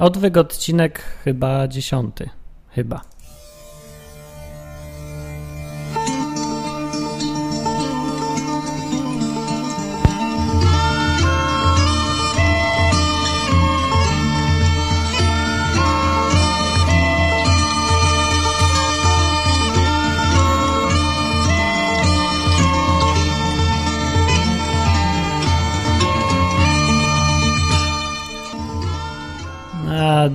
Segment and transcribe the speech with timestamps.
[0.00, 2.30] Odwyk odcinek chyba dziesiąty.
[2.70, 3.00] Chyba.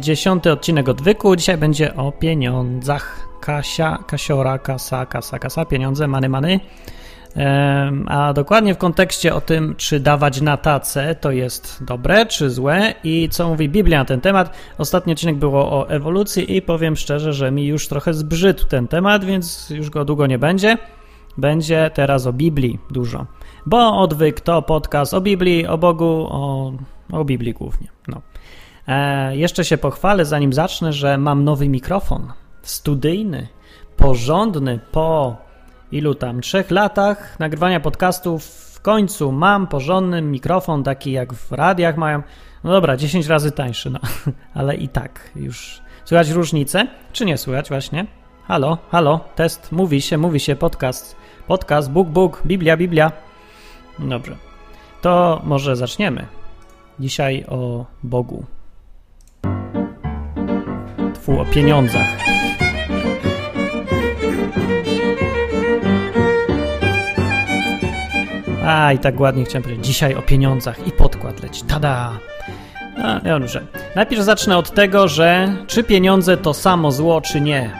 [0.07, 1.35] Dziesiąty odcinek odwyku.
[1.35, 3.27] Dzisiaj będzie o pieniądzach.
[3.41, 6.59] Kasia, kasiora, kasa, kasa, kasa, pieniądze, many, many.
[8.07, 12.93] A dokładnie w kontekście o tym, czy dawać na tacę to jest dobre, czy złe
[13.03, 14.53] i co mówi Biblia na ten temat.
[14.77, 19.25] Ostatni odcinek było o ewolucji i powiem szczerze, że mi już trochę zbrzydł ten temat,
[19.25, 20.77] więc już go długo nie będzie.
[21.37, 23.25] Będzie teraz o Biblii dużo.
[23.65, 26.73] Bo odwyk to podcast o Biblii, o Bogu, o,
[27.11, 27.87] o Biblii głównie.
[28.07, 28.21] No.
[28.87, 32.33] E, jeszcze się pochwalę, zanim zacznę, że mam nowy mikrofon.
[32.61, 33.47] Studyjny,
[33.97, 35.35] porządny, po
[35.91, 41.97] ilu tam, trzech latach nagrywania podcastów w końcu mam porządny mikrofon, taki jak w radiach
[41.97, 42.23] mają.
[42.63, 43.99] No dobra, 10 razy tańszy, no,
[44.53, 48.05] ale i tak już słychać różnicę, czy nie słychać właśnie?
[48.43, 51.15] Halo, halo, test, mówi się, mówi się, podcast,
[51.47, 53.11] podcast, Bóg, Bóg, Biblia, Biblia.
[53.99, 54.35] Dobrze,
[55.01, 56.25] to może zaczniemy.
[56.99, 58.56] Dzisiaj o Bogu.
[61.27, 62.07] O pieniądzach.
[68.65, 69.85] A, i tak ładnie chciałem powiedzieć.
[69.85, 71.63] Dzisiaj o pieniądzach i podkład leci.
[71.63, 72.11] Tada!
[73.03, 73.67] A, dobrze.
[73.95, 77.71] Najpierw zacznę od tego, że czy pieniądze to samo zło, czy nie.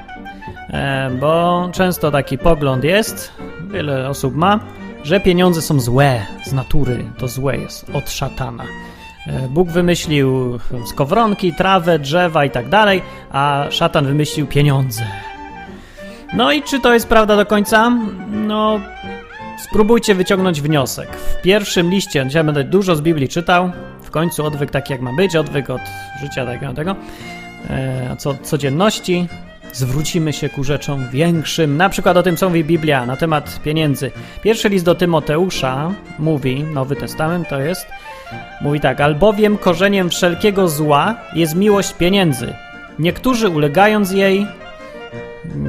[0.69, 3.31] E, bo często taki pogląd jest,
[3.71, 4.59] wiele osób ma,
[5.03, 7.05] że pieniądze są złe z natury.
[7.17, 8.63] To złe jest, od szatana.
[9.27, 15.03] E, Bóg wymyślił skowronki, trawę, drzewa i tak dalej, a szatan wymyślił pieniądze.
[16.33, 17.91] No i czy to jest prawda do końca?
[18.31, 18.79] No,
[19.69, 21.09] spróbujcie wyciągnąć wniosek.
[21.17, 23.71] W pierwszym liście, dzisiaj będę dużo z Biblii czytał,
[24.01, 25.81] w końcu odwyk taki jak ma być, odwyk od
[26.21, 26.95] życia takiego, tego,
[27.69, 29.27] e, co, codzienności.
[29.73, 34.11] Zwrócimy się ku rzeczom większym, na przykład o tym, co mówi Biblia na temat pieniędzy.
[34.41, 37.87] Pierwszy list do Tymoteusza mówi, Nowy Testament to jest,
[38.61, 42.53] Mówi tak, albowiem korzeniem wszelkiego zła jest miłość pieniędzy.
[42.99, 44.45] Niektórzy ulegając jej.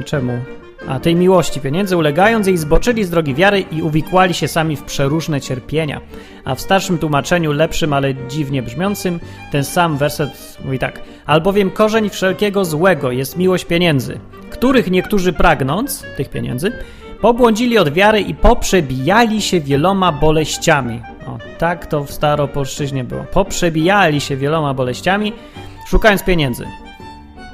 [0.05, 0.39] Czemu?
[0.87, 4.83] A tej miłości pieniędzy, ulegając jej, zboczyli z drogi wiary i uwikłali się sami w
[4.83, 6.01] przeróżne cierpienia.
[6.45, 9.19] A w starszym tłumaczeniu, lepszym, ale dziwnie brzmiącym,
[9.51, 14.19] ten sam werset mówi tak: Albowiem korzeń wszelkiego złego jest miłość pieniędzy,
[14.49, 16.71] których niektórzy pragnąc tych pieniędzy,
[17.21, 21.01] pobłądzili od wiary i poprzebijali się wieloma boleściami.
[21.59, 23.23] Tak to w staropolszczyźnie było.
[23.23, 25.33] Poprzebijali się wieloma boleściami,
[25.87, 26.65] szukając pieniędzy.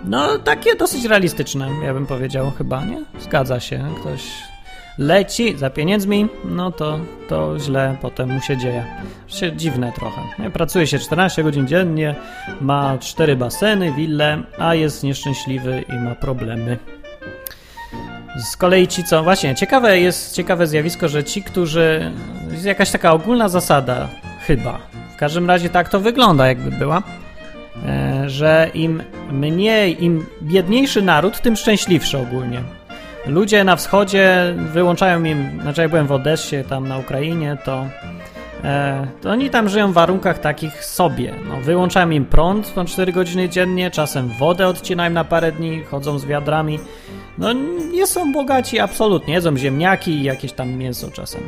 [0.04, 3.04] No, takie dosyć realistyczne, ja bym powiedział, chyba, nie?
[3.20, 3.86] Zgadza się.
[4.00, 4.22] Ktoś
[4.98, 7.00] leci za pieniędzmi, no to,
[7.30, 8.86] to źle potem mu się dzieje.
[9.28, 10.22] Się dziwne trochę.
[10.54, 12.16] Pracuje się 14 godzin dziennie,
[12.62, 16.78] ma cztery baseny, wille, a jest nieszczęśliwy i ma problemy.
[18.38, 19.24] Z kolei ci, co.
[19.24, 22.12] Właśnie, ciekawe jest ciekawe zjawisko, że ci, którzy.
[22.56, 24.08] Jest jakaś taka ogólna zasada,
[24.48, 24.80] chyba.
[25.16, 27.04] W każdym razie tak to wygląda, jakby była.
[27.88, 32.62] E, że im mniej, im biedniejszy naród, tym szczęśliwszy ogólnie.
[33.26, 35.60] Ludzie na wschodzie wyłączają im.
[35.62, 37.86] Znaczy, jak byłem w Odessie, tam na Ukrainie, to.
[38.64, 41.34] E, to oni tam żyją w warunkach takich sobie.
[41.50, 46.20] No, wyłączają im prąd na 4 godziny dziennie, czasem wodę odcinają na parę dni, chodzą
[46.20, 46.80] z wiadrami.
[47.38, 47.54] No
[47.94, 51.42] nie są bogaci absolutnie, jedzą ziemniaki i jakieś tam mięso czasem.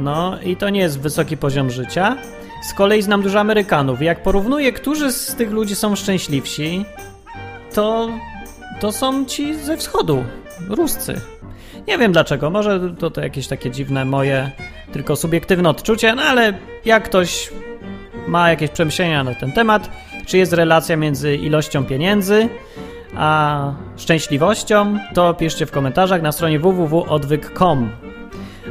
[0.00, 2.16] No i to nie jest wysoki poziom życia.
[2.62, 6.84] Z kolei znam dużo Amerykanów jak porównuję, którzy z tych ludzi są szczęśliwsi,
[7.74, 8.08] to,
[8.80, 10.24] to są ci ze wschodu,
[10.68, 11.20] Ruscy.
[11.88, 14.50] Nie wiem dlaczego, może to, to jakieś takie dziwne moje
[14.92, 17.50] tylko subiektywne odczucie, no ale jak ktoś
[18.26, 19.90] ma jakieś przemyślenia na ten temat,
[20.26, 22.48] czy jest relacja między ilością pieniędzy
[23.16, 27.90] a szczęśliwością, to piszcie w komentarzach na stronie www.odwyk.com.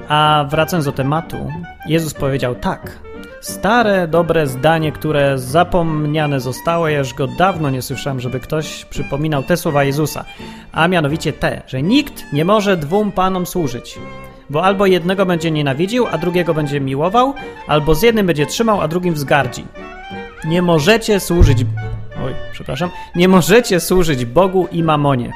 [0.07, 1.51] A wracając do tematu,
[1.86, 3.00] Jezus powiedział tak.
[3.42, 9.44] Stare, dobre zdanie, które zapomniane zostało, ja już go dawno nie słyszałem, żeby ktoś przypominał
[9.44, 10.25] te słowa Jezusa,
[10.72, 14.00] a mianowicie te, że nikt nie może dwóm panom służyć,
[14.50, 17.34] bo albo jednego będzie nienawidził, a drugiego będzie miłował,
[17.68, 19.66] albo z jednym będzie trzymał, a drugim wzgardzi.
[20.45, 21.66] Nie możecie służyć
[22.25, 22.90] Oj, przepraszam.
[23.16, 25.31] Nie możecie służyć Bogu i mamonie.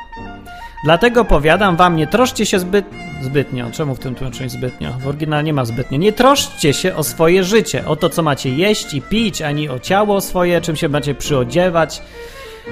[0.83, 2.85] Dlatego powiadam wam, nie troszcie się zbyt,
[3.21, 3.71] zbytnio.
[3.71, 4.94] Czemu w tym tłumaczeniu zbytnio?
[5.00, 5.97] W oryginale nie ma zbytnio.
[5.97, 9.80] Nie troszcie się o swoje życie, o to, co macie jeść i pić, ani o
[9.80, 12.01] ciało swoje, czym się macie przyodziewać.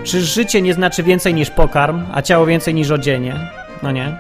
[0.04, 3.36] Czy życie nie znaczy więcej niż pokarm, a ciało więcej niż odzienie?
[3.84, 4.18] No nie.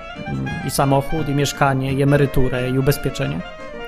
[0.67, 3.39] I samochód, i mieszkanie, i emeryturę, i ubezpieczenie.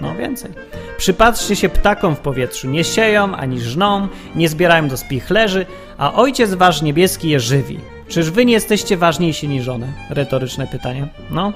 [0.01, 0.51] No więcej.
[0.97, 2.69] Przypatrzcie się ptakom w powietrzu.
[2.69, 5.65] Nie sieją, ani żną, nie zbierają do spichlerzy,
[5.97, 7.92] a Ojciec Wasz Niebieski je żywi.
[8.13, 9.87] Czyż wy nie jesteście ważniejsi niż one?
[10.09, 11.07] Retoryczne pytanie.
[11.29, 11.53] No?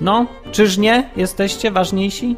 [0.00, 0.26] No?
[0.52, 2.36] Czyż nie jesteście ważniejsi?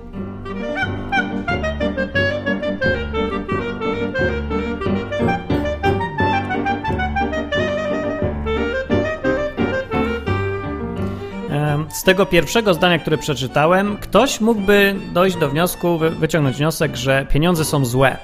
[11.88, 17.64] Z tego pierwszego zdania, które przeczytałem, ktoś mógłby dojść do wniosku, wyciągnąć wniosek, że pieniądze
[17.64, 18.16] są złe,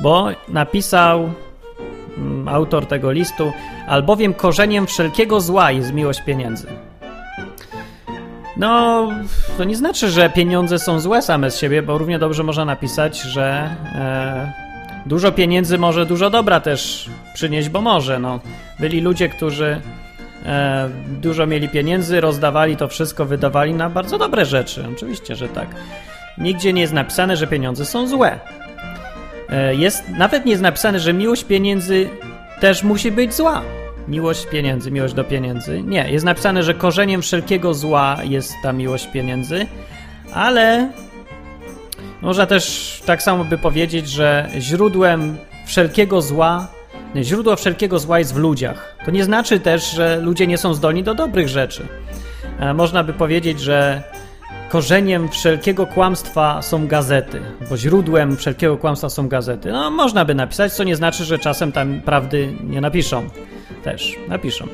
[0.00, 1.30] bo napisał
[2.46, 3.52] autor tego listu,
[3.86, 6.66] albowiem korzeniem wszelkiego zła jest miłość pieniędzy.
[8.56, 9.08] No,
[9.58, 13.20] to nie znaczy, że pieniądze są złe same z siebie, bo równie dobrze można napisać,
[13.20, 14.52] że e,
[15.06, 18.18] dużo pieniędzy może dużo dobra też przynieść, bo może.
[18.18, 18.40] No,
[18.80, 19.80] byli ludzie, którzy
[20.46, 24.84] e, dużo mieli pieniędzy, rozdawali to wszystko, wydawali na bardzo dobre rzeczy.
[24.94, 25.68] Oczywiście, że tak.
[26.38, 28.38] Nigdzie nie jest napisane, że pieniądze są złe.
[29.50, 32.08] E, jest, nawet nie jest napisane, że miłość pieniędzy
[32.60, 33.62] też musi być zła.
[34.08, 35.82] Miłość pieniędzy, miłość do pieniędzy.
[35.82, 39.66] Nie, jest napisane, że korzeniem wszelkiego zła jest ta miłość pieniędzy,
[40.34, 40.90] ale
[42.22, 45.36] można też tak samo by powiedzieć, że źródłem
[45.66, 46.68] wszelkiego zła
[47.16, 48.96] Źródło wszelkiego zła jest w ludziach.
[49.04, 51.88] To nie znaczy też, że ludzie nie są zdolni do dobrych rzeczy.
[52.60, 54.02] E, można by powiedzieć, że
[54.70, 57.40] korzeniem wszelkiego kłamstwa są gazety,
[57.70, 59.72] bo źródłem wszelkiego kłamstwa są gazety.
[59.72, 63.28] No, można by napisać, co nie znaczy, że czasem tam prawdy nie napiszą.
[63.82, 64.66] Też napiszą.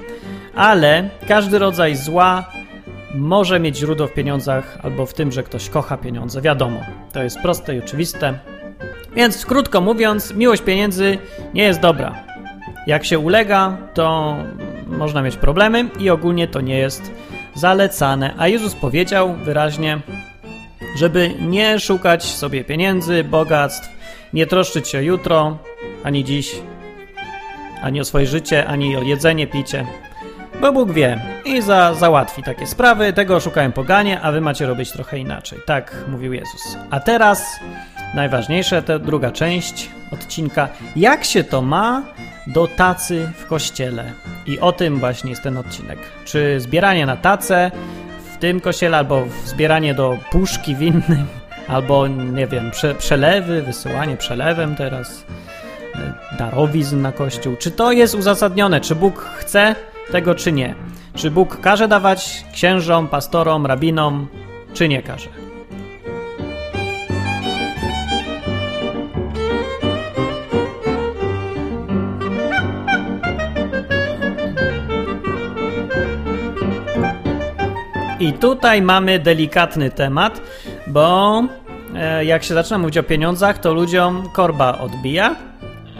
[0.55, 2.51] Ale każdy rodzaj zła
[3.15, 6.41] może mieć źródło w pieniądzach albo w tym, że ktoś kocha pieniądze.
[6.41, 6.81] Wiadomo,
[7.13, 8.39] to jest proste i oczywiste.
[9.15, 11.19] Więc krótko mówiąc, miłość pieniędzy
[11.55, 12.15] nie jest dobra.
[12.87, 14.37] Jak się ulega, to
[14.87, 17.13] można mieć problemy i ogólnie to nie jest
[17.57, 18.35] zalecane.
[18.39, 20.01] A Jezus powiedział wyraźnie,
[20.97, 23.89] żeby nie szukać sobie pieniędzy, bogactw,
[24.33, 25.59] nie troszczyć się jutro,
[26.05, 26.57] ani dziś,
[27.83, 29.87] ani o swoje życie, ani o jedzenie, picie.
[30.61, 34.93] Bo Bóg wie i za, załatwi takie sprawy, tego szukają poganie, a wy macie robić
[34.93, 35.59] trochę inaczej.
[35.67, 36.79] Tak mówił Jezus.
[36.91, 37.61] A teraz
[38.15, 40.69] najważniejsze, ta druga część odcinka.
[40.97, 42.03] Jak się to ma
[42.47, 44.13] do tacy w kościele?
[44.47, 45.99] I o tym właśnie jest ten odcinek.
[46.25, 47.71] Czy zbieranie na tacę
[48.35, 51.27] w tym kościele, albo zbieranie do puszki w innym,
[51.69, 55.25] albo nie wiem, prze, przelewy, wysyłanie przelewem teraz,
[55.95, 57.57] e, darowizn na kościół.
[57.57, 58.81] Czy to jest uzasadnione?
[58.81, 59.75] Czy Bóg chce
[60.13, 60.75] tego, czy nie?
[61.15, 64.29] Czy Bóg każe dawać księżom, pastorom, rabinom,
[64.75, 65.46] czy nie każe?
[78.27, 80.41] I tutaj mamy delikatny temat,
[80.87, 81.43] bo
[81.95, 85.37] e, jak się zaczyna mówić o pieniądzach, to ludziom korba odbija.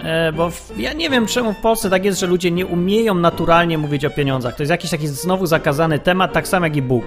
[0.05, 3.79] E, bo ja nie wiem, czemu w Polsce tak jest, że ludzie nie umieją naturalnie
[3.79, 4.57] mówić o pieniądzach.
[4.57, 7.05] To jest jakiś taki znowu zakazany temat, tak samo jak i Bóg.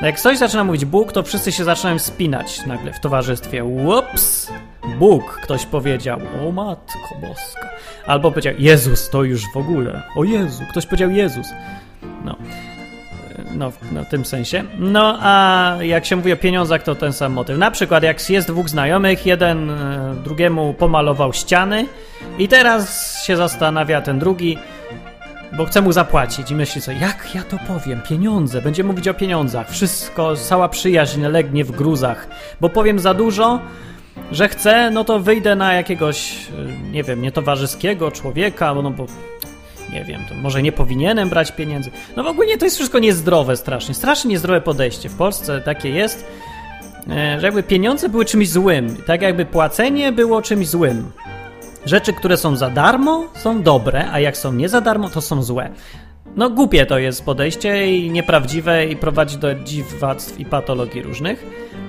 [0.00, 3.64] No jak ktoś zaczyna mówić Bóg, to wszyscy się zaczynają spinać nagle w towarzystwie.
[3.64, 4.52] Ups!
[4.98, 6.20] Bóg, ktoś powiedział.
[6.42, 7.68] O matko boska.
[8.06, 10.02] Albo powiedział Jezus, to już w ogóle.
[10.16, 11.46] O Jezu, ktoś powiedział Jezus.
[12.24, 12.36] No
[13.54, 14.64] no, no, w tym sensie.
[14.78, 17.58] No a jak się mówi o pieniądzach, to ten sam motyw.
[17.58, 21.86] Na przykład jak jest dwóch znajomych, jeden e, drugiemu pomalował ściany
[22.38, 24.58] i teraz się zastanawia ten drugi,
[25.56, 29.14] bo chce mu zapłacić i myśli sobie, jak ja to powiem, pieniądze, będzie mówić o
[29.14, 32.28] pieniądzach, wszystko, cała przyjaźń legnie w gruzach,
[32.60, 33.60] bo powiem za dużo,
[34.32, 39.06] że chcę, no to wyjdę na jakiegoś, e, nie wiem, nietowarzyskiego człowieka, no bo
[39.92, 41.90] nie wiem, to może nie powinienem brać pieniędzy.
[42.16, 45.08] No w ogóle to jest wszystko niezdrowe strasznie, strasznie niezdrowe podejście.
[45.08, 46.26] W Polsce takie jest,
[47.10, 51.12] e, że jakby pieniądze były czymś złym, tak jakby płacenie było czymś złym.
[51.86, 55.42] Rzeczy, które są za darmo, są dobre, a jak są nie za darmo, to są
[55.42, 55.70] złe.
[56.36, 61.46] No głupie to jest podejście i nieprawdziwe i prowadzi do dziwactw i patologii różnych.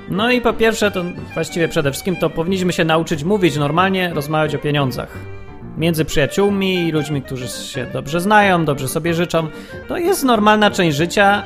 [0.09, 1.03] No i po pierwsze, to
[1.33, 5.40] właściwie przede wszystkim to powinniśmy się nauczyć mówić normalnie, rozmawiać o pieniądzach
[5.77, 9.47] między przyjaciółmi i ludźmi, którzy się dobrze znają, dobrze sobie życzą.
[9.87, 11.43] To jest normalna część życia,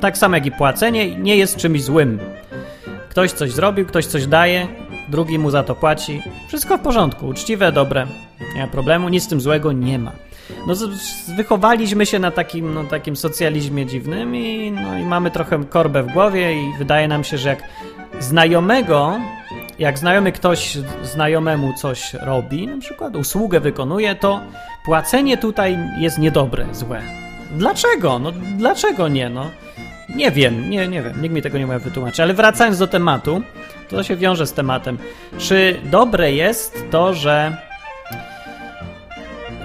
[0.00, 2.18] tak samo jak i płacenie, nie jest czymś złym.
[3.08, 4.66] Ktoś coś zrobił, ktoś coś daje,
[5.08, 6.22] drugi mu za to płaci.
[6.48, 8.06] Wszystko w porządku, uczciwe, dobre.
[8.54, 10.12] Nie ma problemu, nic z tym złego nie ma.
[10.66, 10.74] no,
[11.36, 16.12] wychowaliśmy się na takim, no, takim socjalizmie dziwnym i, no, i mamy trochę korbę w
[16.12, 17.62] głowie i wydaje nam się, że jak
[18.20, 19.18] znajomego,
[19.80, 24.40] jak znajomy ktoś znajomemu coś robi, na przykład usługę wykonuje, to
[24.84, 27.02] płacenie tutaj jest niedobre, złe.
[27.50, 28.18] Dlaczego?
[28.18, 29.50] No dlaczego nie, no?
[30.16, 33.42] Nie wiem, nie, nie wiem, nikt mi tego nie może wytłumaczyć, ale wracając do tematu,
[33.88, 34.98] to się wiąże z tematem.
[35.38, 37.56] Czy dobre jest to, że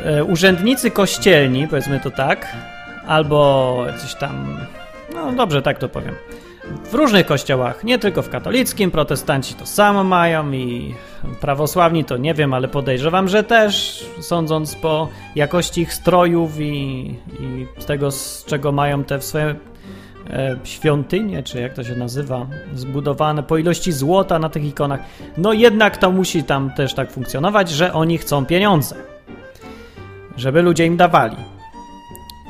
[0.05, 2.55] e, urzędnicy kościelni, powiedzmy to tak,
[3.07, 4.60] albo coś tam,
[5.13, 6.15] no dobrze, tak to powiem,
[6.86, 10.95] w różnych kościołach, nie tylko w katolickim, protestanci to samo mają i
[11.41, 17.67] prawosławni to nie wiem, ale podejrzewam, że też, sądząc po jakości ich strojów i, i
[17.86, 19.55] tego, z czego mają te swoje
[20.29, 25.00] e, świątynie, czy jak to się nazywa, zbudowane po ilości złota na tych ikonach,
[25.38, 28.95] no jednak to musi tam też tak funkcjonować, że oni chcą pieniądze,
[30.38, 31.38] żeby ludzie im dawali.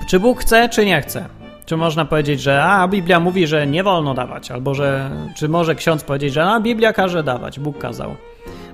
[0.07, 1.44] Czy Bóg chce, czy nie chce?
[1.65, 5.75] Czy można powiedzieć, że a Biblia mówi, że nie wolno dawać, albo że czy może
[5.75, 8.15] ksiądz powiedzieć, że a Biblia każe dawać, Bóg kazał.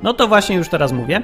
[0.04, 1.22] No to właśnie już teraz mówię.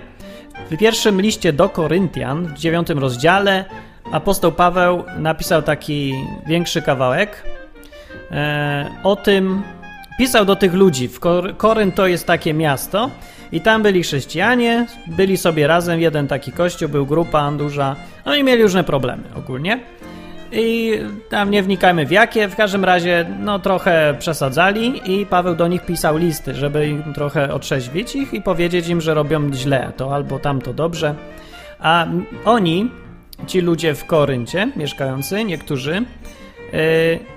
[0.71, 3.65] W pierwszym liście do Koryntian, w dziewiątym rozdziale,
[4.11, 6.13] apostoł Paweł napisał taki
[6.47, 7.43] większy kawałek
[8.31, 9.63] e, o tym,
[10.17, 11.07] pisał do tych ludzi.
[11.07, 11.19] W
[11.57, 13.09] Kor to jest takie miasto
[13.51, 17.95] i tam byli chrześcijanie, byli sobie razem, jeden taki kościół, był grupa duża,
[18.25, 19.79] no i mieli różne problemy ogólnie.
[20.51, 20.99] I
[21.29, 25.85] tam nie wnikajmy w jakie, w każdym razie no trochę przesadzali i Paweł do nich
[25.85, 30.39] pisał listy, żeby im trochę otrzeźwić ich i powiedzieć im, że robią źle, to albo
[30.39, 31.15] tamto dobrze.
[31.79, 32.07] A
[32.45, 32.91] oni,
[33.47, 36.05] ci ludzie w Koryncie mieszkający, niektórzy,
[36.73, 36.79] yy,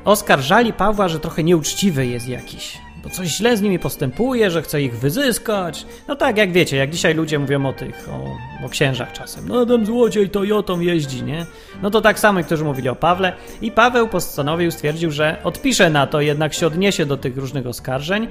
[0.04, 4.82] oskarżali Pawła, że trochę nieuczciwy jest jakiś bo coś źle z nimi postępuje, że chce
[4.82, 5.86] ich wyzyskać.
[6.08, 9.48] No tak, jak wiecie, jak dzisiaj ludzie mówią o tych, o, o księżach czasem.
[9.48, 11.46] No ten złodziej to jotą jeździ, nie?
[11.82, 13.32] No to tak samo, którzy mówili o Pawle.
[13.62, 18.28] I Paweł postanowił, stwierdził, że odpisze na to, jednak się odniesie do tych różnych oskarżeń,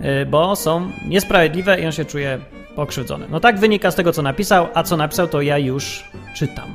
[0.00, 2.38] y, bo są niesprawiedliwe i on się czuje
[2.76, 3.26] pokrzywdzony.
[3.30, 6.74] No tak wynika z tego, co napisał, a co napisał, to ja już czytam.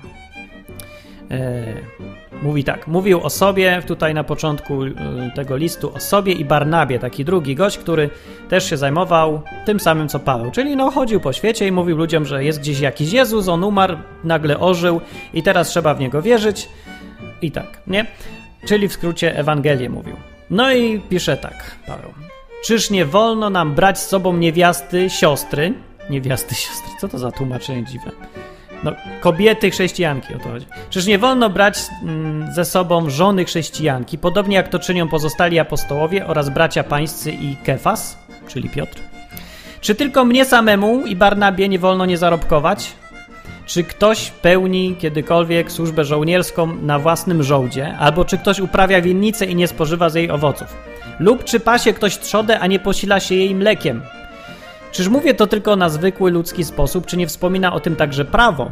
[1.30, 2.18] Yy.
[2.42, 4.96] Mówi tak, mówił o sobie tutaj na początku y,
[5.36, 8.10] tego listu, o sobie i Barnabie, taki drugi gość, który
[8.50, 12.26] też się zajmował tym samym co Paweł, czyli no chodził po świecie i mówił ludziom,
[12.26, 15.02] że jest gdzieś jakiś Jezus, on umarł, nagle ożył
[15.34, 16.70] i teraz trzeba w niego wierzyć
[17.42, 18.06] i tak, nie?
[18.68, 20.16] Czyli w skrócie Ewangelię mówił.
[20.50, 22.12] No i pisze tak, Paweł.
[22.66, 25.74] Czyż nie wolno nam brać z sobą niewiasty, siostry?
[26.10, 28.12] Niewiasty, siostry, co to za tłumaczenie dziwne?
[28.84, 28.92] No,
[29.22, 30.66] kobiety chrześcijanki o to chodzi.
[30.90, 36.28] Czyż nie wolno brać mm, ze sobą żony chrześcijanki, podobnie jak to czynią pozostali apostołowie
[36.28, 38.18] oraz bracia pańscy i Kefas,
[38.48, 39.02] czyli Piotr?
[39.82, 42.94] Czy tylko mnie samemu i Barnabie nie wolno nie zarobkować?
[43.66, 49.56] Czy ktoś pełni kiedykolwiek służbę żołnierską na własnym żołdzie, albo czy ktoś uprawia winnicę i
[49.56, 50.78] nie spożywa z jej owoców?
[51.20, 54.02] Lub czy pasie ktoś trzodę, a nie posila się jej mlekiem?
[54.98, 58.72] Czyż mówię to tylko na zwykły ludzki sposób, czy nie wspomina o tym także prawo?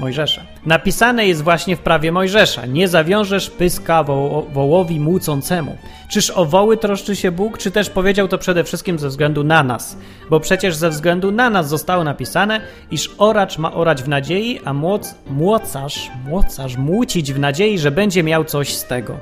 [0.00, 0.42] Mojżesza.
[0.66, 5.76] Napisane jest właśnie w prawie Mojżesza: Nie zawiążesz pyska wo wołowi młócącemu.
[6.08, 9.62] Czyż o woły troszczy się Bóg, czy też powiedział to przede wszystkim ze względu na
[9.62, 9.96] nas?
[10.30, 14.72] Bo przecież ze względu na nas zostało napisane, iż oracz ma orać w nadziei, a
[14.72, 19.16] młoc, młocarz, młocarz młócić w nadziei, że będzie miał coś z tego.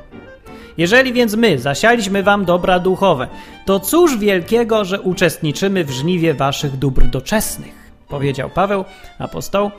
[0.79, 3.29] Jeżeli więc my zasialiśmy wam dobra duchowe,
[3.65, 7.75] to cóż wielkiego, że uczestniczymy w żniwie waszych dóbr doczesnych,
[8.09, 8.85] powiedział Paweł,
[9.19, 9.71] apostoł.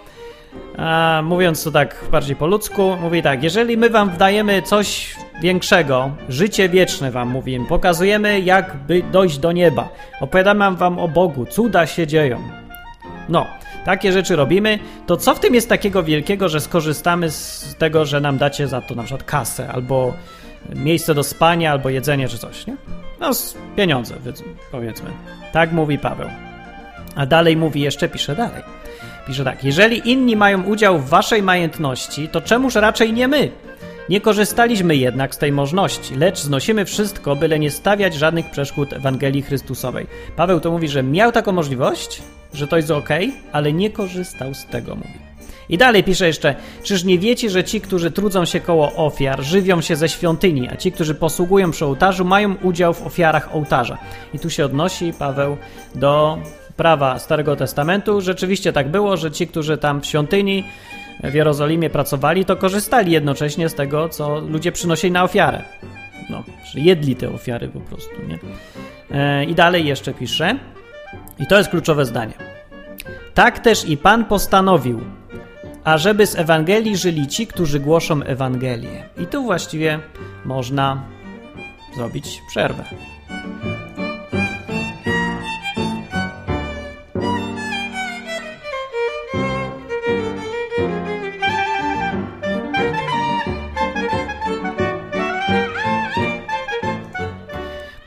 [0.78, 6.12] A, mówiąc to tak bardziej po ludzku, mówi tak: Jeżeli my wam wdajemy coś większego,
[6.30, 9.90] życie wieczne wam mówimy, pokazujemy, jak by dojść do nieba,
[10.22, 12.42] opowiadamy wam o Bogu, cuda się dzieją.
[13.30, 13.48] No,
[13.86, 18.22] takie rzeczy robimy, to co w tym jest takiego wielkiego, że skorzystamy z tego, że
[18.22, 20.14] nam dacie za to na przykład kasę albo
[20.76, 22.76] miejsce do spania albo jedzenie czy coś, nie?
[23.20, 23.32] No,
[23.76, 24.16] pieniądze,
[24.72, 25.10] powiedzmy.
[25.54, 26.30] Tak mówi Paweł.
[27.16, 28.64] A dalej mówi jeszcze, pisze dalej.
[29.28, 33.52] Pisze tak: Jeżeli inni mają udział w waszej majętności, to czemuż raczej nie my?
[34.10, 39.42] Nie korzystaliśmy jednak z tej możliwości, lecz znosimy wszystko, byle nie stawiać żadnych przeszkód Ewangelii
[39.42, 40.08] Chrystusowej.
[40.36, 42.22] Paweł to mówi, że miał taką możliwość,
[42.54, 43.10] że to jest ok,
[43.52, 45.25] ale nie korzystał z tego, mówi.
[45.70, 49.82] I dalej pisze jeszcze: Czyż nie wiecie, że ci, którzy trudzą się koło ofiar, żywią
[49.82, 53.98] się ze świątyni, a ci, którzy posługują przy ołtarzu, mają udział w ofiarach ołtarza?
[54.34, 55.58] I tu się odnosi Paweł
[55.96, 56.38] do
[56.78, 58.22] prawa Starego Testamentu.
[58.22, 60.64] Rzeczywiście tak było, że ci, którzy tam w świątyni
[61.24, 65.62] w Jerozolimie pracowali, to korzystali jednocześnie z tego, co ludzie przynosili na ofiarę.
[66.30, 66.44] No,
[66.76, 68.40] jedli te ofiary po prostu, nie?
[69.12, 70.60] E, I dalej jeszcze pisze,
[71.40, 72.34] i to jest kluczowe zdanie.
[73.34, 75.02] Tak też i Pan postanowił,
[75.86, 79.04] ażeby z Ewangelii żyli ci, którzy głoszą Ewangelię.
[79.18, 80.00] I tu właściwie
[80.46, 81.04] można
[81.96, 82.84] zrobić przerwę.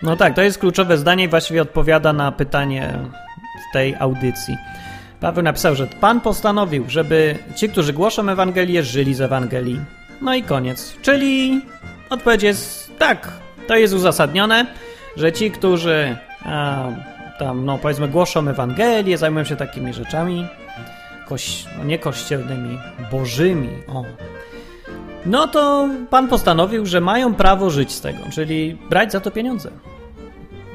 [0.02, 2.98] No tak, to jest kluczowe zdanie i właściwie odpowiada na pytanie
[3.70, 4.56] w tej audycji.
[5.20, 9.80] Paweł napisał, że Pan postanowił, żeby ci, którzy głoszą Ewangelię, żyli z Ewangelii.
[10.20, 10.96] No i koniec.
[11.02, 11.60] Czyli
[12.10, 13.32] odpowiedź jest tak,
[13.66, 14.66] to jest uzasadnione,
[15.16, 16.88] że ci, którzy a,
[17.38, 20.46] tam, no powiedzmy, głoszą Ewangelię, zajmują się takimi rzeczami,
[21.28, 22.78] koś, no nie kościelnymi,
[23.12, 24.04] bożymi, o.
[25.26, 29.70] No to Pan postanowił, że mają prawo żyć z tego, czyli brać za to pieniądze.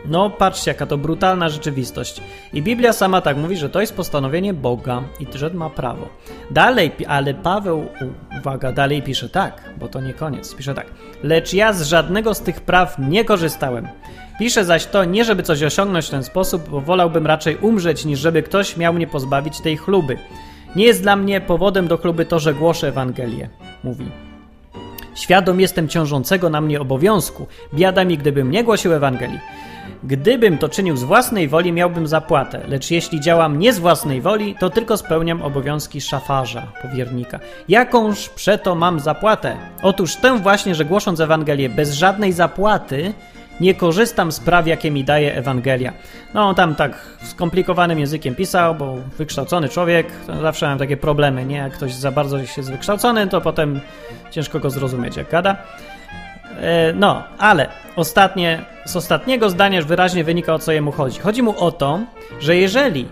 [0.06, 2.22] No, patrzcie, jaka to brutalna rzeczywistość.
[2.54, 6.10] I Biblia sama tak mówi, że to jest postanowienie Boga i że ma prawo.
[6.52, 7.88] Dalej, ale Paweł,
[8.40, 10.56] uwaga, dalej pisze tak, bo to nie koniec.
[10.56, 10.86] Pisze tak.
[11.24, 13.88] Lecz ja z żadnego z tych praw nie korzystałem.
[14.40, 18.20] Piszę zaś to nie, żeby coś osiągnąć w ten sposób, bo wolałbym raczej umrzeć, niż
[18.20, 20.18] żeby ktoś miał mnie pozbawić tej chluby.
[20.76, 23.50] Nie jest dla mnie powodem do chluby to, że głoszę Ewangelię,
[23.84, 24.06] mówi.
[25.16, 27.48] Świadom jestem ciążącego na mnie obowiązku.
[27.74, 29.40] Biada mi, gdybym nie głosił Ewangelii.
[30.04, 34.56] Gdybym to czynił z własnej woli, miałbym zapłatę, lecz jeśli działam nie z własnej woli,
[34.60, 37.40] to tylko spełniam obowiązki szafarza, powiernika.
[37.70, 39.58] Jakąż przeto mam zapłatę?
[39.82, 43.14] Otóż tę właśnie, że głosząc Ewangelię bez żadnej zapłaty,
[43.60, 45.94] nie korzystam z praw, jakie mi daje Ewangelia.
[46.34, 50.08] No, on tam tak skomplikowanym językiem pisał, bo wykształcony człowiek,
[50.42, 51.56] zawsze mam takie problemy, nie?
[51.56, 53.80] Jak ktoś za bardzo jest wykształcony, to potem
[54.32, 55.58] ciężko go zrozumieć, jak gada.
[56.64, 61.20] E, no, ale ostatnie, z ostatniego zdania wyraźnie wynika o co jemu chodzi.
[61.20, 62.00] Chodzi mu o to,
[62.40, 63.08] że jeżeli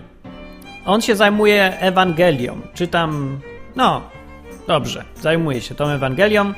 [0.86, 3.40] on się zajmuje Ewangelią, czy tam,
[3.76, 4.02] no,
[4.66, 6.52] dobrze, zajmuje się tą Ewangelią,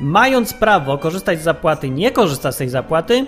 [0.00, 3.26] mając prawo korzystać z zapłaty, nie korzysta z tej zapłaty,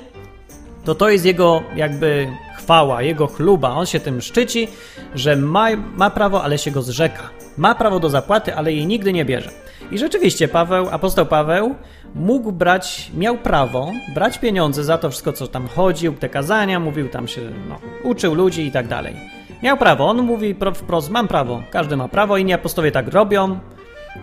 [0.85, 3.71] to to jest jego jakby chwała, jego chluba.
[3.71, 4.69] On się tym szczyci,
[5.15, 7.31] że ma, ma prawo, ale się go zrzeka.
[7.57, 9.51] Ma prawo do zapłaty, ale jej nigdy nie bierze.
[9.91, 11.75] I rzeczywiście Paweł, apostoł Paweł
[12.15, 17.09] mógł brać, miał prawo brać pieniądze za to wszystko, co tam chodził, te kazania, mówił
[17.09, 19.17] tam się, no, uczył ludzi i tak dalej.
[19.63, 23.59] Miał prawo, on mówi wprost, mam prawo, każdy ma prawo, inni apostowie tak robią,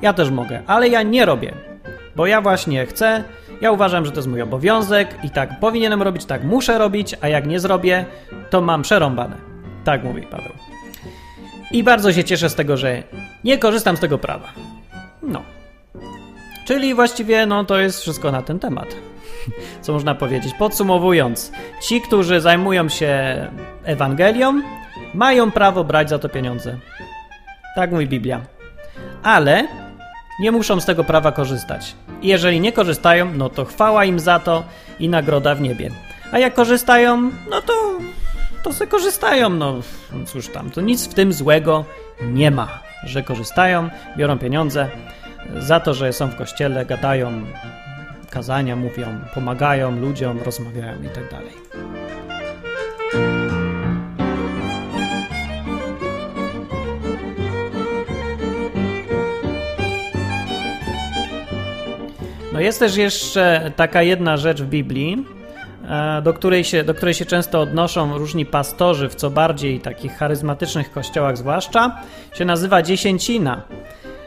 [0.02, 1.54] ja też mogę, ale ja nie robię,
[2.15, 3.24] bo ja właśnie chcę,
[3.62, 7.28] ja uważam, że to jest mój obowiązek i tak powinienem robić, tak muszę robić, a
[7.28, 8.06] jak nie zrobię,
[8.50, 9.36] to mam przerąbane.
[9.84, 10.54] Tak mówi Paweł.
[11.72, 13.04] I bardzo się cieszę z tego, że
[13.43, 14.54] nie korzystam z tego prawa.
[15.21, 15.43] No.
[16.65, 18.95] Czyli właściwie no, to jest wszystko na ten temat.
[19.82, 20.53] Co można powiedzieć?
[20.60, 21.51] Podsumowując,
[21.82, 23.17] ci, którzy zajmują się
[23.84, 24.62] Ewangelią,
[25.13, 26.77] mają prawo brać za to pieniądze.
[27.75, 28.41] Tak mówi Biblia.
[29.23, 29.67] Ale
[30.39, 31.95] nie muszą z tego prawa korzystać.
[32.21, 34.63] I jeżeli nie korzystają, no to chwała im za to
[34.99, 35.91] i nagroda w niebie.
[36.32, 37.73] A jak korzystają, no to
[38.63, 39.79] to se korzystają, no
[40.25, 41.86] cóż tam, to nic w tym złego
[42.21, 44.90] nie ma, że korzystają, biorą pieniądze
[45.58, 47.46] za to, że są w kościele, gadają,
[48.30, 51.44] kazania mówią, pomagają ludziom, rozmawiają i tak.
[62.54, 65.38] No jest też jeszcze taka jedna rzecz w Biblii,
[66.23, 70.91] do której, się, do której się często odnoszą różni pastorzy w co bardziej takich charyzmatycznych
[70.91, 72.02] kościołach zwłaszcza,
[72.34, 73.62] się nazywa dziesięcina.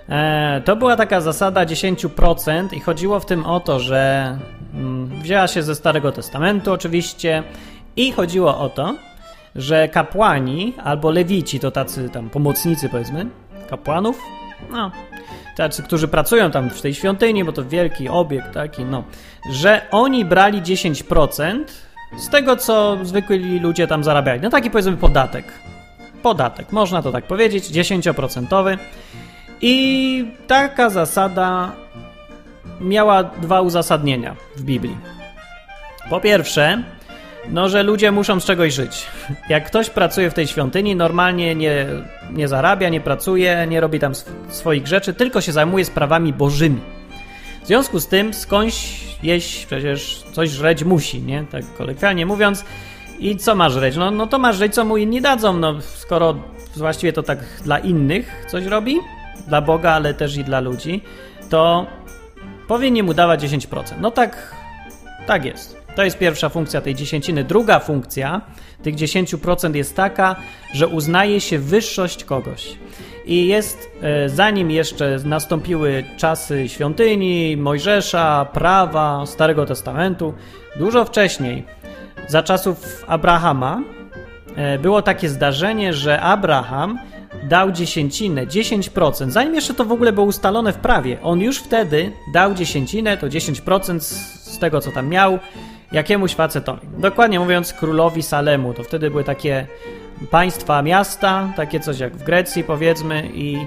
[0.08, 4.38] E, to była taka zasada 10% i chodziło w tym o to, że
[4.74, 7.42] mm, wzięła się ze Starego Testamentu oczywiście
[7.96, 8.94] i chodziło o to,
[9.54, 13.26] że kapłani albo lewici, to tacy tam pomocnicy powiedzmy,
[13.70, 14.18] kapłanów,
[14.70, 14.90] no,
[15.56, 19.04] tacy, którzy pracują tam w tej świątyni, bo to wielki obiekt taki, no,
[19.50, 21.64] że oni brali 10%
[22.16, 24.40] z tego, co zwykli ludzie tam zarabiali.
[24.40, 25.44] No taki powiedzmy podatek.
[26.22, 28.78] Podatek, można to tak powiedzieć, 10%.
[29.60, 31.72] I taka zasada
[32.80, 34.96] miała dwa uzasadnienia w Biblii.
[36.10, 36.82] Po pierwsze,
[37.48, 39.06] no, że ludzie muszą z czegoś żyć.
[39.48, 41.86] Jak ktoś pracuje w tej świątyni, normalnie nie,
[42.32, 46.80] nie zarabia, nie pracuje, nie robi tam sw swoich rzeczy, tylko się zajmuje sprawami bożymi.
[47.62, 51.44] W związku z tym skądś jeść, przecież coś żreć musi, nie?
[51.50, 52.64] Tak kolokwialnie mówiąc.
[53.18, 53.96] I co ma żreć?
[53.96, 56.34] No, no to ma żreć, co mu inni dadzą, no skoro
[56.76, 58.96] właściwie to tak dla innych coś robi,
[59.48, 61.02] dla Boga, ale też i dla ludzi,
[61.50, 61.86] to
[62.68, 63.82] powinni mu dawać 10%.
[64.00, 64.54] No tak,
[65.26, 65.81] tak jest.
[65.94, 67.44] To jest pierwsza funkcja tej dziesięciny.
[67.44, 68.40] Druga funkcja
[68.82, 70.36] tych 10% jest taka,
[70.72, 72.78] że uznaje się wyższość kogoś.
[73.26, 80.34] I jest, e, zanim jeszcze nastąpiły czasy świątyni, Mojżesza, prawa, Starego Testamentu,
[80.76, 81.64] dużo wcześniej,
[82.28, 83.82] za czasów Abrahama,
[84.56, 86.98] e, było takie zdarzenie, że Abraham
[87.42, 91.22] dał dziesięcinę, 10%, zanim jeszcze to w ogóle było ustalone w prawie.
[91.22, 95.38] On już wtedy dał dziesięcinę, to 10% z tego, co tam miał,
[95.92, 96.88] jakiemuś facetowi.
[96.98, 98.74] Dokładnie mówiąc, królowi Salemu.
[98.74, 99.66] To wtedy były takie
[100.30, 103.66] państwa, miasta, takie coś jak w Grecji powiedzmy i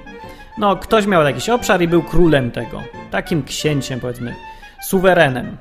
[0.58, 2.84] no ktoś miał jakiś obszar i był królem tego.
[3.12, 4.36] Takim księciem powiedzmy,
[4.84, 5.58] suwerenem.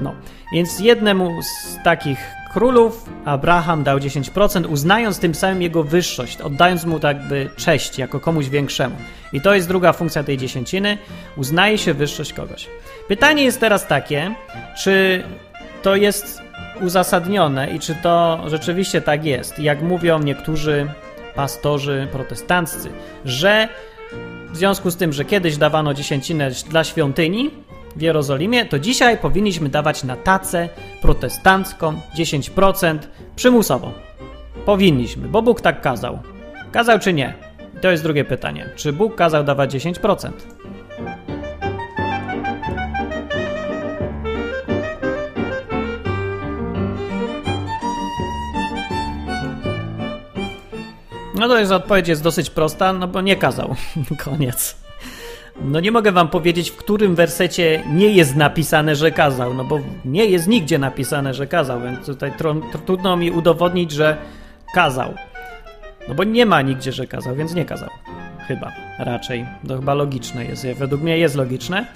[0.00, 0.14] No,
[0.52, 2.18] więc jednemu z takich
[2.52, 8.20] królów Abraham dał 10%, uznając tym samym jego wyższość, oddając mu tak by cześć jako
[8.20, 8.96] komuś większemu.
[9.32, 10.98] I to jest druga funkcja tej dziesięciny,
[11.36, 12.68] uznaje się wyższość kogoś.
[13.08, 14.34] Pytanie jest teraz takie,
[14.78, 15.24] czy
[15.82, 16.42] to jest
[16.80, 20.86] uzasadnione i czy to rzeczywiście tak jest, jak mówią niektórzy
[21.34, 22.90] pastorzy protestanccy,
[23.24, 23.68] że
[24.50, 27.50] w związku z tym, że kiedyś dawano dziesięcinę dla świątyni
[27.96, 30.68] w Jerozolimie, to dzisiaj powinniśmy dawać na tacę
[31.02, 32.98] protestancką 10%
[33.36, 33.92] przymusowo.
[34.64, 36.18] Powinniśmy, bo Bóg tak kazał.
[36.72, 37.34] Kazał czy nie?
[37.80, 38.68] To jest drugie pytanie.
[38.76, 40.30] Czy Bóg kazał dawać 10%?
[51.42, 53.74] No to jest odpowiedź jest dosyć prosta, no bo nie kazał.
[54.24, 54.76] Koniec.
[55.62, 59.80] No nie mogę wam powiedzieć, w którym wersecie nie jest napisane, że kazał, no bo
[60.04, 62.32] nie jest nigdzie napisane, że kazał, więc tutaj
[62.86, 64.16] trudno mi udowodnić, że
[64.74, 65.14] kazał.
[66.08, 67.90] No bo nie ma nigdzie, że kazał, więc nie kazał.
[68.48, 69.46] Chyba, raczej.
[69.68, 70.66] To chyba logiczne jest.
[70.78, 71.86] Według mnie jest logiczne.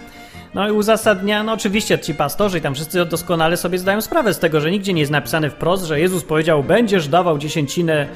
[0.54, 4.38] No i uzasadnia, no oczywiście ci pastorzy i tam wszyscy doskonale sobie zdają sprawę z
[4.38, 8.08] tego, że nigdzie nie jest napisane wprost, że Jezus powiedział, będziesz dawał dziesięcinę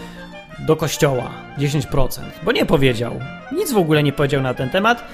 [0.67, 3.21] do kościoła 10%, bo nie powiedział.
[3.53, 5.05] Nic w ogóle nie powiedział na ten temat.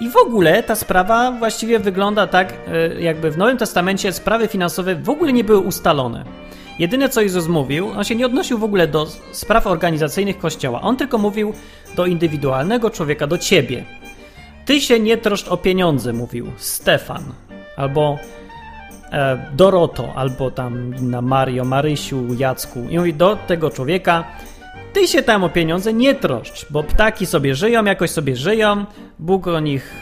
[0.00, 4.94] I w ogóle ta sprawa właściwie wygląda tak, e, jakby w Nowym Testamencie sprawy finansowe
[4.94, 6.24] w ogóle nie były ustalone.
[6.78, 10.80] Jedyne co Jezus mówił, on się nie odnosił w ogóle do spraw organizacyjnych kościoła.
[10.80, 11.52] On tylko mówił
[11.96, 13.84] do indywidualnego człowieka, do ciebie.
[14.64, 17.24] Ty się nie troszcz o pieniądze, mówił Stefan.
[17.76, 18.18] Albo
[19.12, 22.82] e, Doroto, albo tam inna Mario, Marysiu, Jacku.
[22.90, 24.24] I mówi do tego człowieka,
[24.92, 28.84] ty się tam o pieniądze nie troszcz, bo ptaki sobie żyją, jakoś sobie żyją,
[29.18, 29.94] Bóg o nich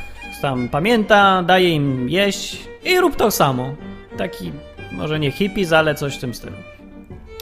[0.42, 3.74] tam pamięta, daje im jeść i rób to samo.
[4.16, 4.53] Taki,
[4.92, 6.57] może nie hippies, ale coś w tym stylu.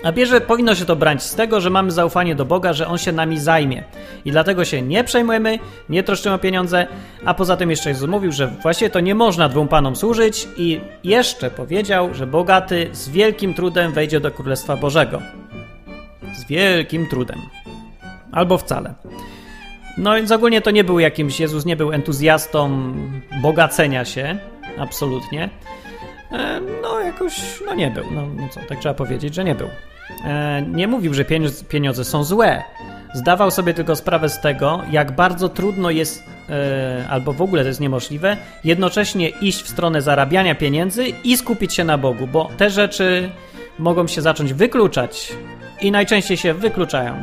[0.02, 2.98] A bierze, powinno się to brać z tego, że mamy zaufanie do Boga, że On
[2.98, 3.84] się nami zajmie.
[4.24, 5.58] I dlatego się nie przejmujemy,
[5.88, 6.86] nie troszczymy o pieniądze,
[7.24, 10.80] a poza tym jeszcze Jezus mówił, że właściwie to nie można dwóm panom służyć i
[11.04, 15.22] jeszcze powiedział, że bogaty z wielkim trudem wejdzie do Królestwa Bożego
[16.34, 17.38] z wielkim trudem.
[18.32, 18.94] Albo wcale.
[19.98, 22.92] No więc ogólnie to nie był jakimś, Jezus nie był entuzjastą
[23.42, 24.38] bogacenia się,
[24.78, 25.50] absolutnie.
[26.32, 29.68] E, no jakoś, no nie był, no, no co, tak trzeba powiedzieć, że nie był.
[30.24, 31.24] E, nie mówił, że
[31.68, 32.62] pieniądze są złe.
[33.14, 37.68] Zdawał sobie tylko sprawę z tego, jak bardzo trudno jest, e, albo w ogóle to
[37.68, 42.70] jest niemożliwe, jednocześnie iść w stronę zarabiania pieniędzy i skupić się na Bogu, bo te
[42.70, 43.30] rzeczy
[43.78, 45.32] mogą się zacząć wykluczać
[45.80, 47.14] i najczęściej się wykluczają.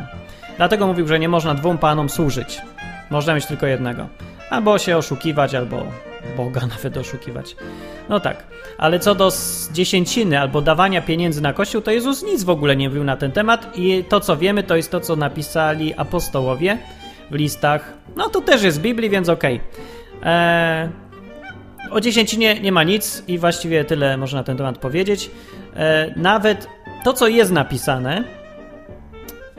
[0.58, 2.62] Dlatego mówił, że nie można dwóm panom służyć.
[3.10, 4.08] Można mieć tylko jednego.
[4.50, 5.86] Albo się oszukiwać, albo
[6.38, 7.56] Boga nawet oszukiwać.
[8.10, 8.44] No tak.
[8.78, 9.32] Ale co do
[9.74, 13.32] dziesięciny albo dawania pieniędzy na kościół, to Jezus nic w ogóle nie mówił na ten
[13.32, 16.78] temat i to, co wiemy, to jest to, co napisali apostołowie
[17.32, 17.94] w listach.
[18.16, 19.62] No to też jest w Biblii, więc okej.
[20.22, 20.32] Okay.
[20.32, 20.90] Eee,
[21.92, 25.32] o dziesięcinie nie ma nic i właściwie tyle można na ten temat powiedzieć.
[25.76, 26.68] Eee, nawet
[27.04, 28.24] to, co jest napisane,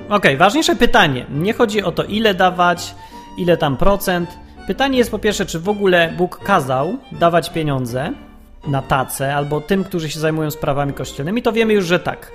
[0.06, 1.26] Okej, okay, ważniejsze pytanie.
[1.30, 2.94] Nie chodzi o to, ile dawać,
[3.36, 4.38] ile tam procent.
[4.66, 8.12] Pytanie jest po pierwsze, czy w ogóle Bóg kazał dawać pieniądze
[8.66, 12.32] na tacę albo tym, którzy się zajmują sprawami kościelnymi, to wiemy już, że tak.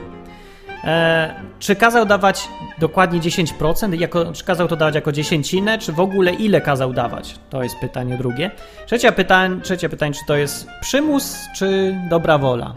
[0.84, 2.48] E, czy kazał dawać
[2.80, 4.00] dokładnie 10%?
[4.00, 5.78] Jako, czy kazał to dawać jako dziesięcinę?
[5.78, 7.36] Czy w ogóle ile kazał dawać?
[7.50, 8.52] To jest pytanie drugie.
[8.86, 12.74] Trzecie pytanie, trzecie pytanie czy to jest przymus, czy dobra wola?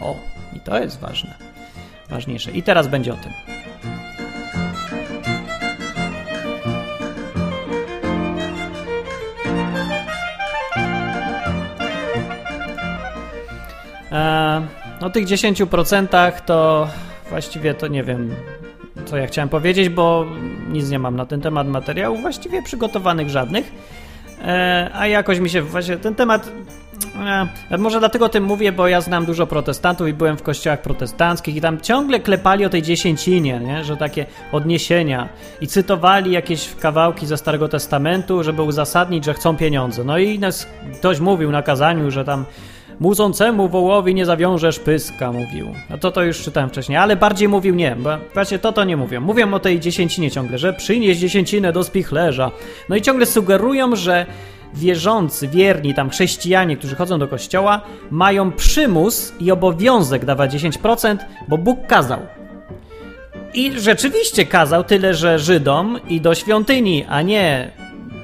[0.00, 0.16] O,
[0.56, 1.34] i to jest ważne.
[2.10, 2.50] Ważniejsze.
[2.50, 3.32] I teraz będzie o tym.
[14.12, 14.62] E,
[15.00, 16.88] o tych 10% to
[17.30, 18.34] właściwie to nie wiem,
[19.04, 20.26] co ja chciałem powiedzieć, bo
[20.68, 23.72] nic nie mam na ten temat materiałów właściwie przygotowanych żadnych.
[24.44, 26.50] E, a jakoś mi się właśnie ten temat
[27.70, 30.82] E, może dlatego o tym mówię, bo ja znam dużo protestantów i byłem w kościołach
[30.82, 33.84] protestanckich i tam ciągle klepali o tej dziesięcinie, nie?
[33.84, 35.28] że takie odniesienia
[35.60, 40.04] i cytowali jakieś kawałki ze Starego Testamentu, żeby uzasadnić, że chcą pieniądze.
[40.04, 42.44] No i nas, ktoś mówił na kazaniu, że tam
[43.02, 45.72] Mudzącemu wołowi nie zawiążesz pyska, mówił.
[45.90, 48.96] No to to już czytałem wcześniej, ale bardziej mówił nie, bo właśnie to to nie
[48.96, 49.20] mówią.
[49.20, 52.50] Mówią o tej dziesięcinie ciągle, że przynieś dziesięcinę do spichlerza.
[52.88, 54.26] No i ciągle sugerują, że
[54.74, 61.16] wierzący, wierni tam chrześcijanie, którzy chodzą do kościoła, mają przymus i obowiązek dawać 10%,
[61.48, 62.20] bo Bóg kazał.
[63.54, 67.70] I rzeczywiście kazał tyle, że Żydom i do świątyni, a nie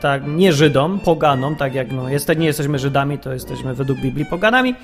[0.00, 4.26] tak, nie Żydom, poganom, tak jak no, jest, nie jesteśmy Żydami, to jesteśmy według Biblii
[4.26, 4.74] poganami.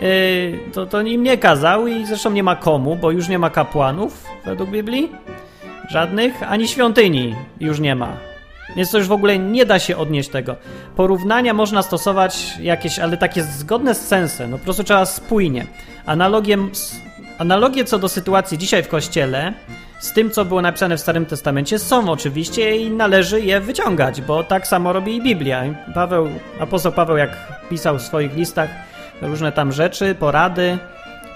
[0.00, 3.50] Yy, to, to im nie kazał i zresztą nie ma komu, bo już nie ma
[3.50, 5.12] kapłanów według Biblii.
[5.88, 8.16] Żadnych, ani świątyni już nie ma.
[8.76, 10.56] Więc to już w ogóle nie da się odnieść tego.
[10.96, 14.50] Porównania można stosować jakieś, ale takie zgodne z sensem.
[14.50, 15.66] No po prostu trzeba spójnie.
[16.06, 16.70] Analogiem,
[17.38, 19.52] analogie co do sytuacji dzisiaj w kościele
[20.02, 24.44] z tym, co było napisane w Starym Testamencie, są oczywiście i należy je wyciągać, bo
[24.44, 25.64] tak samo robi i Biblia.
[25.94, 26.28] Paweł,
[26.60, 28.70] apostoł Paweł, jak pisał w swoich listach
[29.22, 30.78] różne tam rzeczy, porady,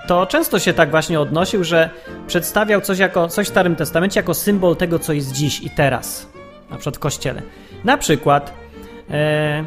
[0.07, 1.91] to często się tak właśnie odnosił, że
[2.27, 6.29] przedstawiał coś, jako, coś w Starym Testamencie jako symbol tego, co jest dziś i teraz,
[6.71, 7.43] na przykład w Kościele.
[7.85, 8.53] Na przykład
[9.11, 9.65] e,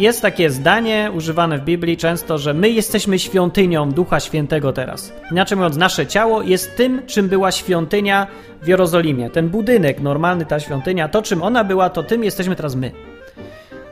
[0.00, 5.12] jest takie zdanie używane w Biblii często, że my jesteśmy świątynią Ducha Świętego teraz.
[5.32, 8.26] Inaczej mówiąc, nasze ciało jest tym, czym była świątynia
[8.62, 9.30] w Jerozolimie.
[9.30, 12.92] Ten budynek, normalny ta świątynia, to czym ona była, to tym jesteśmy teraz my.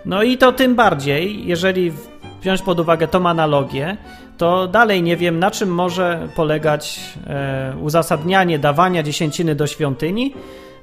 [0.05, 1.92] No i to tym bardziej, jeżeli
[2.40, 3.97] wziąć pod uwagę tą analogię,
[4.38, 10.35] to dalej nie wiem, na czym może polegać e, uzasadnianie dawania dziesięciny do świątyni,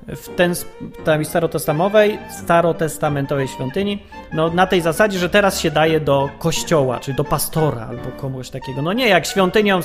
[0.08, 0.54] w ten,
[1.04, 7.14] tej starotestamentowej, starotestamentowej świątyni, no na tej zasadzie, że teraz się daje do kościoła, czy
[7.14, 8.82] do pastora albo komuś takiego.
[8.82, 9.82] No nie, jak świątynią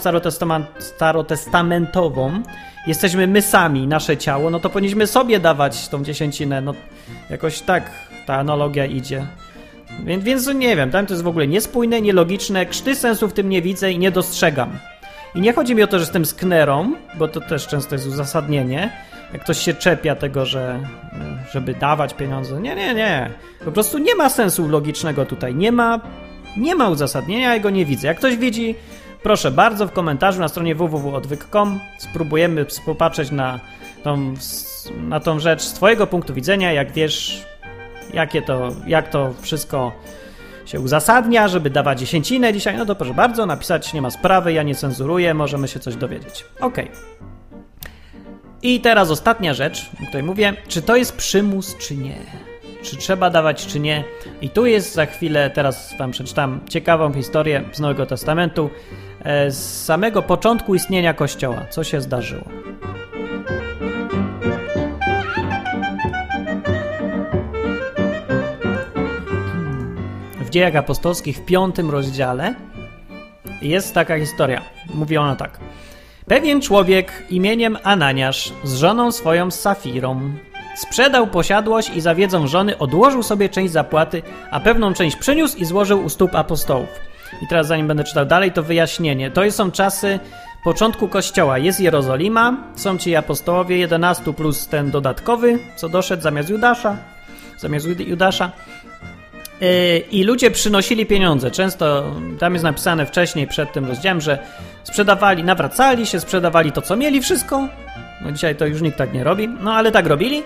[0.79, 2.43] starotestamentową
[2.87, 6.61] jesteśmy my sami, nasze ciało, no to powinniśmy sobie dawać tą dziesięcinę.
[6.61, 6.75] No
[7.31, 7.91] jakoś tak
[8.27, 9.27] ta analogia idzie.
[10.05, 13.49] Więc, więc nie wiem, tam to jest w ogóle niespójne, nielogiczne, krzty sensu w tym
[13.49, 14.79] nie widzę i nie dostrzegam.
[15.35, 18.91] I nie chodzi mi o to, że jestem sknerą, bo to też często jest uzasadnienie,
[19.33, 20.81] jak ktoś się czepia tego, że
[21.53, 22.61] żeby dawać pieniądze.
[22.61, 23.31] Nie, nie, nie.
[23.65, 25.55] Po prostu nie ma sensu logicznego tutaj.
[25.55, 26.01] Nie ma,
[26.57, 28.09] nie ma uzasadnienia, ja go nie widzę.
[28.09, 28.75] Jak ktoś widzi,
[29.23, 33.61] proszę bardzo, w komentarzu na stronie www.odwyk.com spróbujemy popatrzeć na
[34.03, 34.35] tą,
[34.97, 37.47] na tą rzecz z twojego punktu widzenia, jak wiesz,
[38.15, 39.93] jakie to, jak to wszystko
[40.67, 44.63] się uzasadnia, żeby dawać dziesięcinę dzisiaj, no to proszę bardzo, napisać, nie ma sprawy, ja
[44.63, 46.45] nie cenzuruję, możemy się coś dowiedzieć.
[46.61, 46.85] Okej.
[46.85, 47.30] Okay.
[48.63, 52.15] I teraz ostatnia rzecz, której mówię, czy to jest przymus, czy nie?
[52.83, 54.05] Czy trzeba dawać, czy nie?
[54.43, 58.71] I tu jest za chwilę, teraz Wam przeczytam ciekawą historię z Nowego Testamentu,
[59.23, 61.67] e, z samego początku istnienia Kościoła.
[61.71, 62.45] Co się zdarzyło?
[70.41, 72.55] W dziejach apostolskich w piątym rozdziale
[73.63, 74.63] jest taka historia.
[74.95, 75.61] Mówi ona tak.
[76.27, 80.33] Pewien człowiek imieniem Ananiasz z żoną swoją Safirą
[80.77, 85.65] sprzedał posiadłość i za wiedzą żony odłożył sobie część zapłaty, a pewną część przyniósł i
[85.65, 86.89] złożył u stóp apostołów.
[87.43, 89.31] I teraz zanim będę czytał dalej, to wyjaśnienie.
[89.31, 90.19] To są czasy
[90.65, 91.59] początku kościoła.
[91.59, 96.97] Jest Jerozolima, są ci apostołowie, 11 plus ten dodatkowy, co doszedł zamiast Judasza.
[97.59, 98.51] Zamiast Judasza.
[99.61, 101.51] Yy, I ludzie przynosili pieniądze.
[101.51, 104.39] Często tam jest napisane wcześniej, przed tym rozdziałem, że
[104.85, 107.69] sprzedawali, nawracali się, sprzedawali to, co mieli, wszystko.
[108.25, 110.43] No dzisiaj to już nikt tak nie robi, no ale tak robili.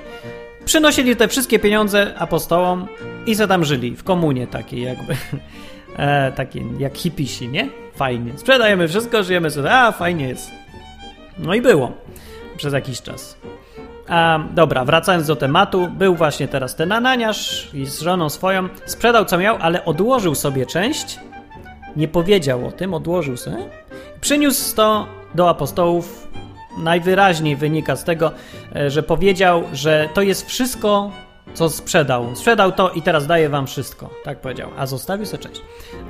[0.65, 2.87] Przynosili te wszystkie pieniądze apostołom
[3.27, 5.17] i se tam żyli w komunie takiej jakby.
[5.99, 6.33] E,
[6.79, 7.69] jak hipisi, nie?
[7.97, 8.33] Fajnie.
[8.37, 10.51] Sprzedajemy wszystko, żyjemy sobie, a fajnie jest.
[11.39, 11.93] No i było
[12.57, 13.37] przez jakiś czas.
[14.09, 19.25] A, dobra, wracając do tematu, był właśnie teraz ten Ananiasz i z żoną swoją sprzedał
[19.25, 21.21] co miał, ale odłożył sobie część.
[21.97, 23.57] Nie powiedział o tym, odłożył sobie.
[24.21, 26.29] Przyniósł to do apostołów.
[26.79, 28.33] Najwyraźniej wynika z tego,
[28.77, 31.11] e, że powiedział, że to jest wszystko,
[31.55, 32.37] co sprzedał.
[32.37, 34.11] Sprzedał to i teraz daje wam wszystko.
[34.25, 34.71] Tak powiedział.
[34.79, 35.61] A zostawił sobie część.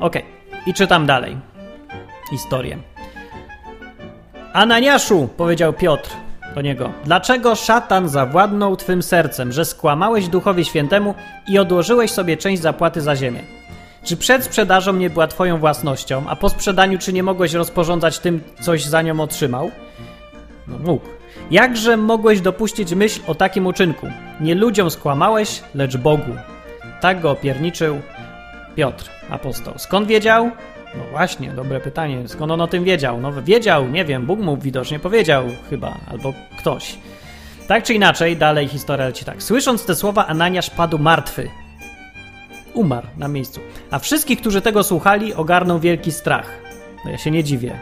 [0.00, 0.16] Ok.
[0.66, 1.36] I czytam dalej.
[2.30, 2.78] Historię.
[4.52, 6.10] Ananiaszu, powiedział Piotr,
[6.54, 6.92] do niego.
[7.04, 11.14] Dlaczego szatan zawładnął twym sercem, że skłamałeś Duchowi Świętemu
[11.48, 13.40] i odłożyłeś sobie część zapłaty za ziemię?
[14.04, 18.40] Czy przed sprzedażą nie była twoją własnością, a po sprzedaniu czy nie mogłeś rozporządzać tym,
[18.60, 19.70] coś za nią otrzymał?
[20.68, 21.06] No mógł.
[21.50, 24.06] Jakże mogłeś dopuścić myśl o takim uczynku?
[24.40, 26.32] Nie ludziom skłamałeś, lecz Bogu.
[27.00, 28.00] Tak go opierniczył
[28.74, 29.74] Piotr, apostoł.
[29.76, 30.50] Skąd wiedział?
[30.98, 32.28] No właśnie, dobre pytanie.
[32.28, 33.20] Skąd on o tym wiedział?
[33.20, 36.98] No wiedział, nie wiem, Bóg mu widocznie powiedział chyba, albo ktoś.
[37.68, 39.42] Tak czy inaczej, dalej historia leci tak.
[39.42, 41.50] Słysząc te słowa, Ananiasz padł martwy.
[42.74, 43.60] Umarł na miejscu.
[43.90, 46.50] A wszystkich, którzy tego słuchali, ogarnął wielki strach.
[47.04, 47.78] No ja się nie dziwię.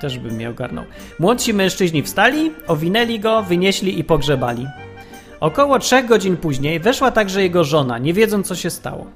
[0.00, 0.84] Też bym mnie ogarnął.
[1.18, 4.66] Młodsi mężczyźni wstali, owinęli go, wynieśli i pogrzebali.
[5.40, 9.06] Około trzech godzin później weszła także jego żona, nie wiedząc co się stało.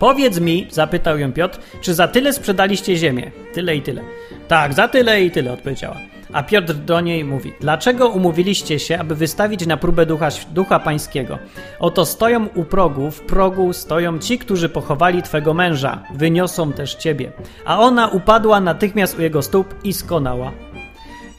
[0.00, 3.30] Powiedz mi, zapytał ją Piotr, czy za tyle sprzedaliście ziemię?
[3.52, 4.02] Tyle i tyle.
[4.48, 5.96] Tak, za tyle i tyle, odpowiedziała.
[6.32, 11.38] A Piotr do niej mówi: Dlaczego umówiliście się, aby wystawić na próbę ducha, ducha pańskiego?
[11.80, 17.32] Oto stoją u progu, w progu stoją ci, którzy pochowali twego męża, wyniosą też ciebie.
[17.64, 20.52] A ona upadła natychmiast u jego stóp i skonała.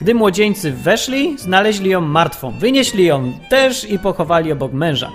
[0.02, 2.52] Gdy młodzieńcy weszli, znaleźli ją martwą.
[2.60, 5.12] Wynieśli ją też i pochowali obok męża.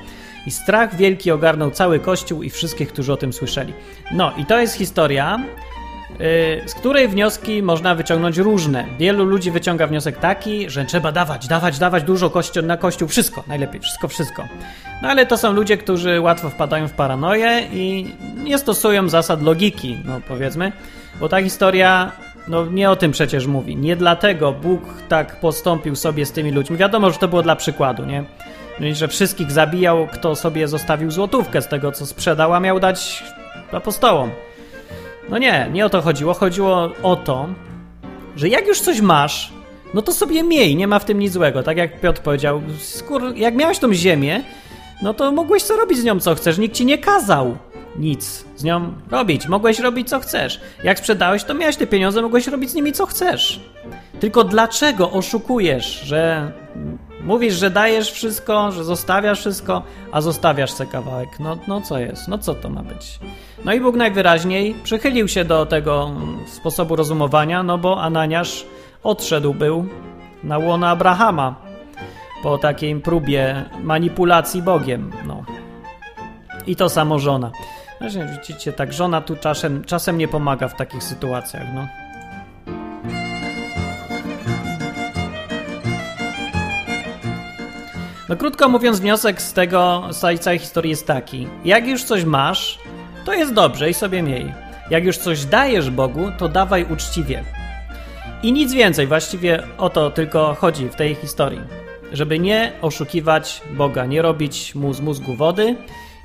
[0.46, 3.72] I strach wielki ogarnął cały kościół i wszystkich, którzy o tym słyszeli.
[4.12, 5.40] No i to jest historia,
[6.11, 8.85] yy, z której wnioski można wyciągnąć różne.
[8.98, 13.44] Wielu ludzi wyciąga wniosek taki, że trzeba dawać, dawać, dawać dużo kościół, na kościół, wszystko,
[13.48, 14.44] najlepiej, wszystko, wszystko.
[15.02, 19.98] No ale to są ludzie, którzy łatwo wpadają w paranoję i nie stosują zasad logiki,
[20.04, 20.72] no powiedzmy,
[21.20, 22.12] bo ta historia
[22.48, 23.76] no nie o tym przecież mówi.
[23.76, 26.76] Nie dlatego Bóg tak postąpił sobie z tymi ludźmi.
[26.76, 28.24] Wiadomo, że to było dla przykładu, nie?
[28.92, 33.24] Że wszystkich zabijał, kto sobie zostawił złotówkę z tego, co sprzedał, a miał dać
[33.72, 34.30] apostołom.
[35.28, 36.34] No nie, nie o to chodziło.
[36.34, 37.48] Chodziło o to,
[38.36, 39.52] że jak już coś masz,
[39.94, 41.62] no to sobie miej, nie ma w tym nic złego.
[41.62, 44.42] Tak jak Piotr powiedział, skór, jak miałeś tą ziemię,
[45.02, 47.56] no to mogłeś co robić z nią co chcesz, nikt ci nie kazał
[47.98, 49.48] nic z nią robić.
[49.48, 50.60] Mogłeś robić co chcesz.
[50.84, 53.60] Jak sprzedałeś, to miałeś te pieniądze, mogłeś robić z nimi co chcesz.
[54.20, 56.52] Tylko dlaczego oszukujesz, że
[57.26, 61.28] mówisz, że dajesz wszystko, że zostawiasz wszystko, a zostawiasz sobie kawałek?
[61.40, 62.28] No, no co jest?
[62.28, 63.20] No co to ma być?
[63.64, 66.10] No i Bóg najwyraźniej przychylił się do tego
[66.46, 68.66] sposobu rozumowania, no bo Ananiasz
[69.02, 69.86] odszedł był
[70.44, 71.54] na łono Abrahama
[72.42, 75.12] po takiej próbie manipulacji Bogiem.
[75.26, 75.44] No.
[76.66, 77.50] I to samo żona.
[77.98, 82.06] Znaczy, widzicie, tak żona tu czasem, czasem nie pomaga w takich sytuacjach, no.
[88.28, 91.46] No krótko mówiąc, wniosek z tego, z całej historii jest taki.
[91.64, 92.78] Jak już coś masz,
[93.24, 94.52] to jest dobrze i sobie miej.
[94.90, 97.44] Jak już coś dajesz Bogu, to dawaj uczciwie.
[98.42, 101.60] I nic więcej, właściwie o to tylko chodzi w tej historii.
[102.12, 105.76] Żeby nie oszukiwać Boga, nie robić mu z mózgu wody,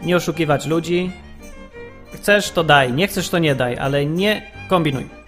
[0.03, 1.11] nie oszukiwać ludzi.
[2.13, 5.20] Chcesz, to daj, nie chcesz, to nie daj, ale nie kombinuj.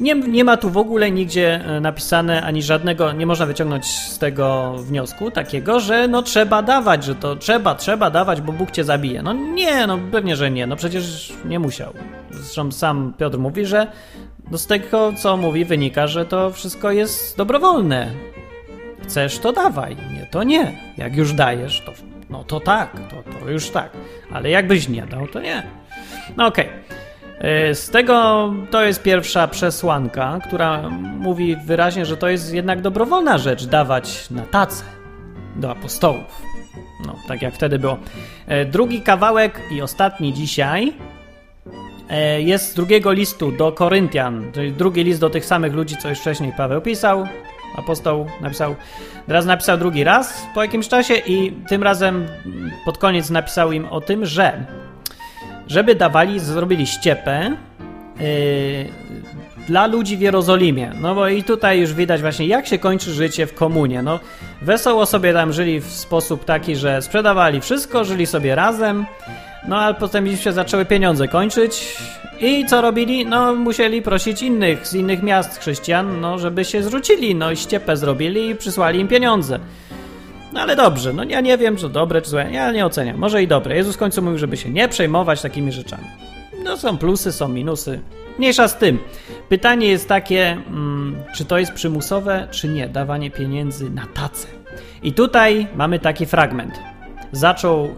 [0.00, 4.18] Nie, nie ma tu w ogóle nigdzie e, napisane, ani żadnego, nie można wyciągnąć z
[4.18, 8.84] tego wniosku takiego, że no trzeba dawać, że to trzeba, trzeba dawać, bo Bóg cię
[8.84, 9.22] zabije.
[9.22, 11.92] No nie, no pewnie, że nie, no przecież nie musiał.
[12.30, 13.86] Zresztą sam Piotr mówi, że
[14.50, 18.10] no z tego, co mówi, wynika, że to wszystko jest dobrowolne.
[19.02, 20.72] Chcesz, to dawaj, nie, to nie.
[20.96, 21.92] Jak już dajesz, to
[22.30, 23.90] no to tak, to, to już tak.
[24.32, 25.62] Ale jakbyś nie dał, to nie.
[26.36, 26.66] No okej.
[26.66, 27.07] Okay.
[27.72, 33.66] Z tego to jest pierwsza przesłanka, która mówi wyraźnie, że to jest jednak dobrowolna rzecz
[33.66, 34.84] dawać na tacę
[35.56, 36.42] do apostołów.
[37.06, 37.98] No, tak jak wtedy było.
[38.46, 40.92] E, drugi kawałek i ostatni dzisiaj
[42.10, 46.08] e, jest z drugiego listu do Koryntian, czyli drugi list do tych samych ludzi, co
[46.08, 47.26] już wcześniej Paweł pisał
[47.76, 48.74] apostoł napisał,
[49.26, 52.26] teraz napisał drugi raz po jakimś czasie i tym razem
[52.84, 54.66] pod koniec napisał im o tym, że
[55.68, 57.56] żeby dawali, zrobili ściepę
[58.20, 58.26] yy,
[59.66, 60.92] dla ludzi w Jerozolimie.
[61.00, 64.02] No bo i tutaj już widać właśnie, jak się kończy życie w komunie.
[64.02, 64.20] No,
[64.62, 69.06] wesoło sobie tam żyli w sposób taki, że sprzedawali wszystko, żyli sobie razem,
[69.68, 71.96] no ale potem się zaczęły pieniądze kończyć
[72.40, 73.26] i co robili?
[73.26, 77.96] No musieli prosić innych, z innych miast chrześcijan, no żeby się zwrócili, no i ściepę
[77.96, 79.58] zrobili i przysłali im pieniądze.
[80.52, 83.16] No ale dobrze, no ja nie wiem, czy dobre, czy złe, ja nie oceniam.
[83.16, 83.76] Może i dobre.
[83.76, 86.04] Jezus w końcu mówił, żeby się nie przejmować takimi rzeczami.
[86.64, 88.00] No są plusy, są minusy.
[88.38, 88.98] Mniejsza z tym.
[89.48, 94.48] Pytanie jest takie, mm, czy to jest przymusowe, czy nie, dawanie pieniędzy na tacę.
[95.02, 96.80] I tutaj mamy taki fragment.
[97.32, 97.90] Zaczął yy,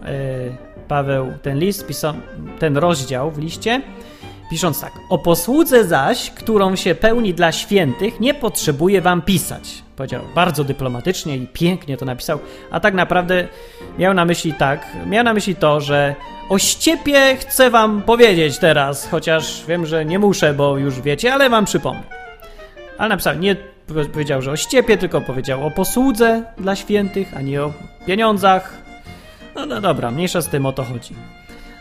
[0.87, 2.13] Paweł ten list, pisał
[2.59, 3.81] ten rozdział w liście,
[4.51, 9.83] pisząc tak: O posłudze zaś, którą się pełni dla świętych, nie potrzebuje wam pisać.
[9.95, 12.39] Powiedział bardzo dyplomatycznie i pięknie to napisał,
[12.71, 13.47] a tak naprawdę
[13.97, 16.15] miał na myśli tak, miał na myśli to, że
[16.49, 21.49] o ściepie chcę wam powiedzieć teraz, chociaż wiem, że nie muszę, bo już wiecie, ale
[21.49, 22.03] wam przypomnę.
[22.97, 23.55] Ale napisał, nie
[24.13, 27.73] powiedział, że o ściepie, tylko powiedział o posłudze dla świętych, a nie o
[28.05, 28.73] pieniądzach.
[29.55, 31.15] No, no dobra, mniejsza z tym o to chodzi.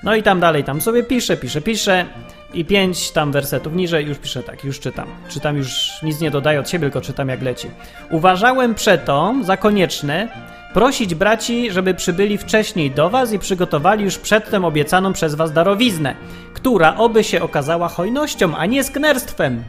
[0.02, 2.06] No i tam dalej, tam sobie pisze, pisze, pisze
[2.54, 5.08] i pięć tam wersetów niżej już pisze tak, już czytam.
[5.28, 7.68] Czytam już, nic nie dodaję od siebie, tylko czytam jak leci.
[8.10, 10.28] Uważałem przeto za konieczne
[10.74, 16.14] prosić braci, żeby przybyli wcześniej do was i przygotowali już przedtem obiecaną przez was darowiznę,
[16.54, 19.64] która oby się okazała hojnością, a nie sknerstwem.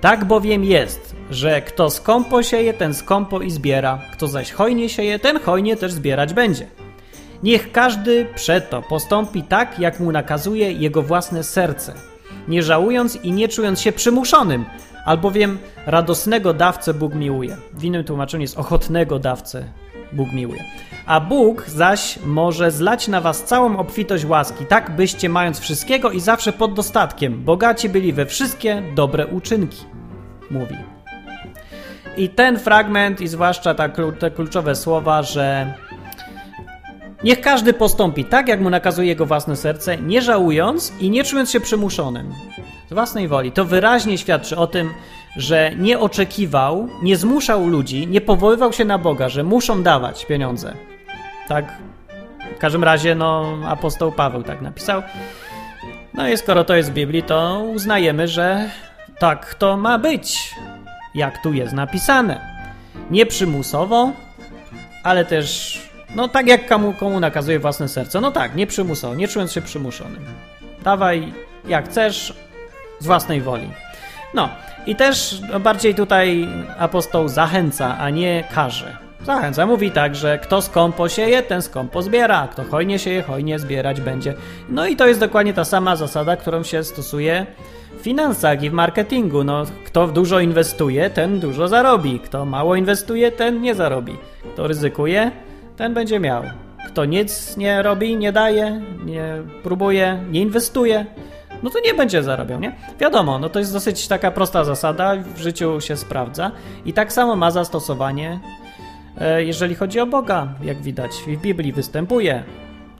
[0.00, 5.18] Tak bowiem jest, że kto skąpo sieje, ten skąpo i zbiera, kto zaś hojnie sieje,
[5.18, 6.66] ten hojnie też zbierać będzie.
[7.42, 11.94] Niech każdy przeto postąpi tak, jak mu nakazuje jego własne serce,
[12.48, 14.64] nie żałując i nie czując się przymuszonym,
[15.04, 17.56] albowiem radosnego dawcę Bóg miłuje.
[17.74, 19.64] W innym tłumaczeniu jest ochotnego dawcę
[20.12, 20.64] Bóg miłuje.
[21.06, 26.20] A Bóg zaś może zlać na was całą obfitość łaski, tak byście mając wszystkiego i
[26.20, 29.84] zawsze pod dostatkiem, bogaci byli we wszystkie dobre uczynki.
[30.50, 30.76] Mówi.
[32.16, 33.74] I ten fragment, i zwłaszcza
[34.18, 35.74] te kluczowe słowa, że
[37.24, 41.50] niech każdy postąpi tak, jak mu nakazuje jego własne serce, nie żałując i nie czując
[41.50, 42.32] się przymuszonym.
[42.90, 43.52] Z własnej woli.
[43.52, 44.90] To wyraźnie świadczy o tym,
[45.36, 50.74] że nie oczekiwał, nie zmuszał ludzi, nie powoływał się na Boga, że muszą dawać pieniądze.
[51.48, 51.72] Tak,
[52.56, 55.02] w każdym razie, no, apostoł Paweł tak napisał.
[56.14, 58.70] No i skoro to jest w Biblii, to uznajemy, że
[59.18, 60.54] tak to ma być,
[61.14, 62.40] jak tu jest napisane.
[63.10, 64.12] Nie przymusowo,
[65.02, 65.80] ale też,
[66.14, 68.20] no tak jak komu, komu nakazuje własne serce.
[68.20, 70.24] No tak, nie przymusowo, nie czując się przymuszonym.
[70.82, 71.32] Dawaj
[71.68, 72.34] jak chcesz,
[72.98, 73.70] z własnej woli.
[74.34, 74.48] No,
[74.86, 76.48] i też bardziej tutaj
[76.78, 78.96] apostoł zachęca, a nie każe.
[79.22, 84.00] Zachęca, mówi tak, że kto skąpo sieje, ten skąpo zbiera, kto hojnie sieje, hojnie zbierać
[84.00, 84.34] będzie.
[84.68, 87.46] No i to jest dokładnie ta sama zasada, którą się stosuje
[87.98, 89.44] w finansach i w marketingu.
[89.44, 92.20] No, kto dużo inwestuje, ten dużo zarobi.
[92.20, 94.16] Kto mało inwestuje, ten nie zarobi.
[94.52, 95.30] Kto ryzykuje,
[95.78, 96.42] ten będzie miał.
[96.86, 101.06] Kto nic nie robi, nie daje, nie próbuje, nie inwestuje,
[101.62, 102.76] no to nie będzie zarabiał, nie?
[103.00, 106.50] Wiadomo, no to jest dosyć taka prosta zasada, w życiu się sprawdza
[106.84, 108.40] i tak samo ma zastosowanie,
[109.20, 112.42] e, jeżeli chodzi o Boga, jak widać, w Biblii występuje,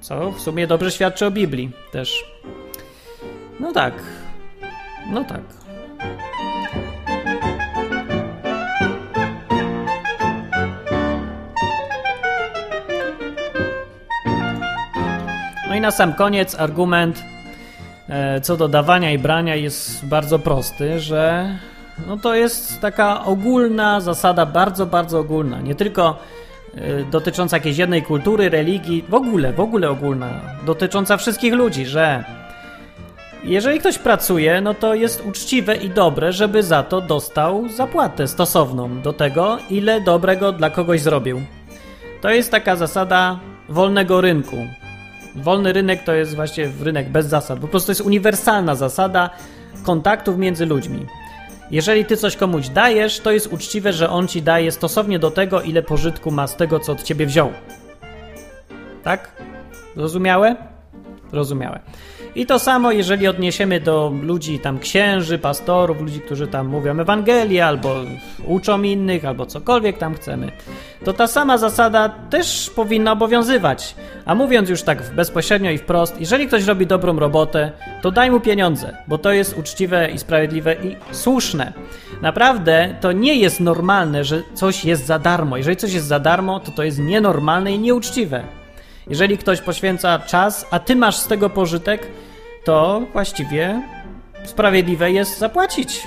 [0.01, 2.25] co w sumie dobrze świadczy o Biblii też.
[3.61, 3.95] No tak,
[5.11, 5.58] no tak.
[15.79, 17.25] I na sam koniec argument
[18.09, 21.49] E, co do dawania i brania jest bardzo prosty, że
[22.07, 25.61] no to jest taka ogólna zasada, bardzo, bardzo ogólna.
[25.61, 26.19] Nie tylko
[26.75, 32.25] e, dotycząca jakiejś jednej kultury, religii, w ogóle, w ogóle ogólna, dotycząca wszystkich ludzi, że
[33.45, 39.01] jeżeli ktoś pracuje, no to jest uczciwe i dobre, żeby za to dostał zapłatę stosowną
[39.01, 41.43] do tego, ile dobrego dla kogoś zrobił.
[42.21, 44.57] To jest taka zasada wolnego rynku.
[45.43, 47.59] Wolny rynek to jest właśnie rynek bez zasad.
[47.59, 49.31] Po prostu to jest uniwersalna zasada
[49.83, 51.07] kontaktów między ludźmi.
[51.71, 55.63] Jeżeli ty coś komuś dajesz, to jest uczciwe, że on ci daje stosownie do tego,
[55.63, 57.53] ile pożytku ma z tego, co od ciebie wziął.
[59.03, 59.33] Tak?
[59.97, 60.57] Zrozumiałe?
[61.31, 61.81] Zrozumiałe.
[62.35, 67.67] I to samo, jeżeli odniesiemy do ludzi tam księży, pastorów, ludzi, którzy tam mówią Ewangelię,
[67.67, 67.95] albo
[68.47, 70.53] uczą innych, albo cokolwiek tam chcemy,
[71.05, 73.95] to ta sama zasada też powinna obowiązywać.
[74.25, 77.73] A mówiąc już tak bezpośrednio i wprost, jeżeli ktoś robi dobrą robotę,
[78.03, 81.73] to daj mu pieniądze, bo to jest uczciwe i sprawiedliwe i słuszne.
[82.23, 85.57] Naprawdę to nie jest normalne, że coś jest za darmo.
[85.57, 88.58] Jeżeli coś jest za darmo, to to jest nienormalne i nieuczciwe.
[89.09, 92.07] Jeżeli ktoś poświęca czas, a ty masz z tego pożytek,
[92.65, 93.83] to właściwie
[94.45, 96.07] sprawiedliwe jest zapłacić.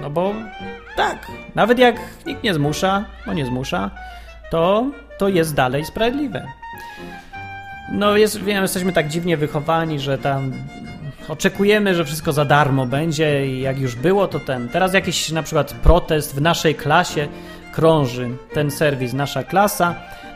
[0.00, 0.34] No bo
[0.96, 3.90] tak, nawet jak nikt nie zmusza, bo nie zmusza,
[4.50, 4.86] to,
[5.18, 6.46] to jest dalej sprawiedliwe.
[7.92, 10.52] No, jest, wiem, jesteśmy tak dziwnie wychowani, że tam
[11.28, 14.68] oczekujemy, że wszystko za darmo będzie i jak już było, to ten.
[14.68, 17.28] Teraz jakiś na przykład protest w naszej klasie
[17.72, 19.94] krąży, ten serwis, nasza klasa,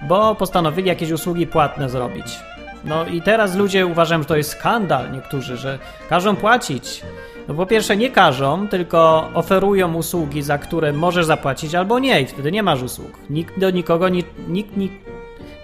[0.09, 2.39] bo postanowili jakieś usługi płatne zrobić.
[2.85, 5.79] No i teraz ludzie uważają, że to jest skandal niektórzy, że
[6.09, 7.03] każą płacić.
[7.49, 12.27] No po pierwsze nie każą, tylko oferują usługi, za które możesz zapłacić albo nie i
[12.27, 13.19] wtedy nie masz usług.
[13.31, 14.73] Nikt do nikogo, nikt, nikt,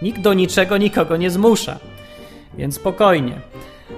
[0.03, 1.79] nikt do niczego nikogo nie zmusza.
[2.55, 3.41] Więc spokojnie.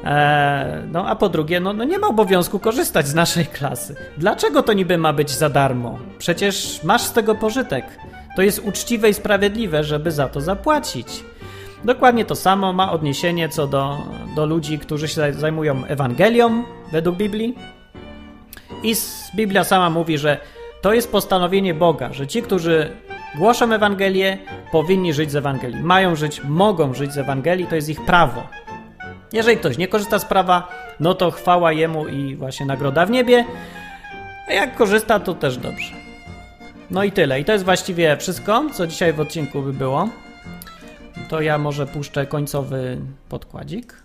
[0.04, 3.96] Eee, no a po drugie, no, no nie ma obowiązku korzystać z naszej klasy.
[4.16, 5.98] Dlaczego to niby ma być za darmo?
[6.18, 7.84] Przecież masz z tego pożytek.
[8.36, 11.24] To jest uczciwe i sprawiedliwe, żeby za to zapłacić.
[11.84, 13.98] Dokładnie to samo ma odniesienie co do,
[14.36, 17.54] do ludzi, którzy się zajmują Ewangelią według Biblii.
[18.82, 18.94] I
[19.34, 20.38] Biblia sama mówi, że
[20.80, 22.90] to jest postanowienie Boga, że ci, którzy
[23.38, 24.38] głoszą Ewangelię,
[24.72, 25.82] powinni żyć z Ewangelii.
[25.82, 28.42] Mają żyć, mogą żyć z Ewangelii, to jest ich prawo.
[29.32, 30.68] Jeżeli ktoś nie korzysta z prawa,
[31.00, 33.44] no to chwała jemu i właśnie nagroda w niebie.
[34.48, 35.99] A jak korzysta, to też dobrze.
[36.90, 37.40] No i tyle.
[37.40, 40.08] I to jest właściwie wszystko, co dzisiaj w odcinku by było.
[41.28, 44.02] To ja może puszczę końcowy podkładzik.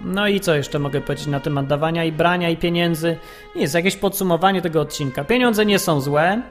[0.00, 3.16] No i co jeszcze mogę powiedzieć na temat dawania i brania i pieniędzy?
[3.54, 5.24] Nie jest jakieś podsumowanie tego odcinka.
[5.24, 6.42] Pieniądze nie są złe.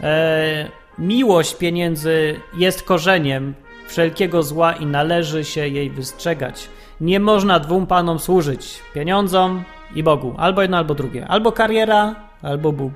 [0.00, 0.68] E,
[0.98, 3.54] miłość pieniędzy jest korzeniem
[3.90, 6.68] wszelkiego zła i należy się jej wystrzegać.
[7.00, 9.64] Nie można dwóm panom służyć: pieniądzom
[9.94, 10.34] i Bogu.
[10.38, 11.26] Albo jedno, albo drugie.
[11.28, 12.92] Albo kariera, albo Bóg.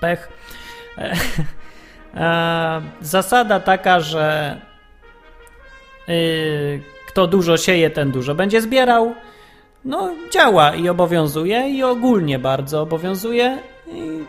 [0.00, 0.28] Pech.
[0.98, 1.12] E,
[2.14, 4.56] e, zasada taka, że.
[6.08, 9.14] Yy, kto dużo sieje, ten dużo będzie zbierał.
[9.84, 13.58] No, działa i obowiązuje, i ogólnie bardzo obowiązuje.
[13.86, 14.24] I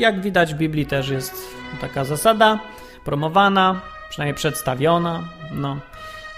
[0.00, 1.34] jak widać w Biblii też jest
[1.80, 2.58] taka zasada
[3.04, 3.80] promowana,
[4.10, 5.24] przynajmniej przedstawiona.
[5.52, 5.76] No.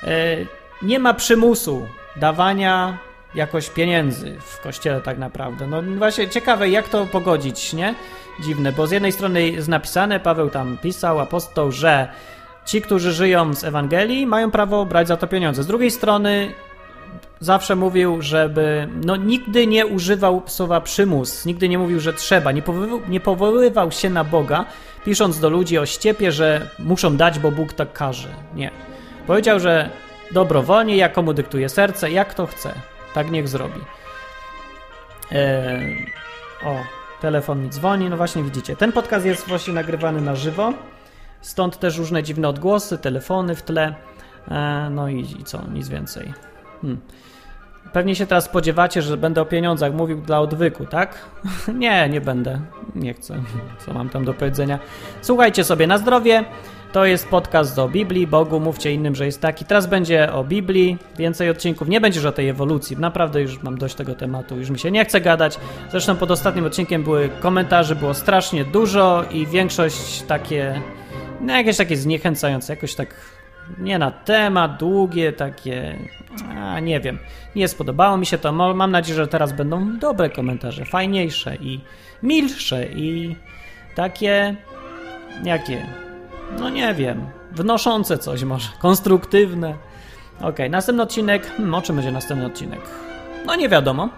[0.04, 0.36] E,
[0.82, 2.98] nie ma przymusu dawania
[3.34, 5.66] jakoś pieniędzy w kościele tak naprawdę.
[5.66, 7.94] No właśnie ciekawe, jak to pogodzić, nie?
[8.40, 12.08] Dziwne, bo z jednej strony jest napisane, Paweł tam pisał, apostoł, że
[12.64, 15.62] ci, którzy żyją z Ewangelii, mają prawo brać za to pieniądze.
[15.62, 16.54] Z drugiej strony
[17.42, 22.62] zawsze mówił, żeby no, nigdy nie używał słowa przymus, nigdy nie mówił, że trzeba, nie
[22.62, 24.64] powoływał, nie powoływał się na Boga,
[25.04, 28.28] pisząc do ludzi o ściepie, że muszą dać, bo Bóg tak każe.
[28.54, 28.70] Nie.
[29.26, 29.90] Powiedział, że
[30.32, 31.34] dobrowolnie, jak komu
[31.68, 32.74] serce, jak to chce.
[33.14, 33.80] Tak niech zrobi.
[35.30, 36.06] Eee,
[36.64, 36.76] o,
[37.20, 38.10] telefon mi dzwoni.
[38.10, 40.72] No właśnie widzicie, ten podcast jest właśnie nagrywany na żywo.
[41.40, 43.94] Stąd też różne dziwne odgłosy, telefony w tle.
[44.50, 46.32] E, no i, i co, nic więcej.
[46.82, 47.00] Hmm.
[47.92, 51.18] Pewnie się teraz spodziewacie, że będę o pieniądzach mówił dla odwyku, tak?
[51.74, 52.60] nie, nie będę.
[52.94, 53.42] Nie chcę.
[53.86, 54.78] Co mam tam do powiedzenia?
[55.20, 56.44] Słuchajcie sobie na zdrowie.
[56.92, 59.64] To jest podcast o Biblii, Bogu, mówcie innym, że jest taki.
[59.64, 61.88] Teraz będzie o Biblii, więcej odcinków.
[61.88, 62.96] Nie będzie już o tej ewolucji.
[62.96, 65.58] Naprawdę już mam dość tego tematu, już mi się nie chce gadać.
[65.90, 70.82] Zresztą pod ostatnim odcinkiem były komentarze, było strasznie dużo i większość takie
[71.42, 73.14] no jakieś takie zniechęcające, jakoś tak
[73.78, 75.98] nie na temat, długie, takie,
[76.56, 77.18] a nie wiem,
[77.56, 78.52] nie spodobało mi się to.
[78.52, 81.80] Mam nadzieję, że teraz będą dobre komentarze, fajniejsze i
[82.22, 83.36] milsze i
[83.94, 84.56] takie,
[85.44, 85.86] jakie,
[86.58, 89.74] no nie wiem, wnoszące coś może, konstruktywne.
[90.40, 92.80] Ok, następny odcinek, hmm, o czym będzie następny odcinek?
[93.46, 94.08] No nie wiadomo,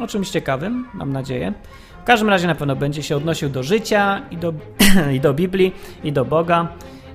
[0.00, 1.52] o czymś ciekawym, mam nadzieję.
[2.00, 4.52] W każdym razie na pewno będzie się odnosił do życia i do,
[5.16, 5.74] i do Biblii,
[6.04, 6.68] i do Boga,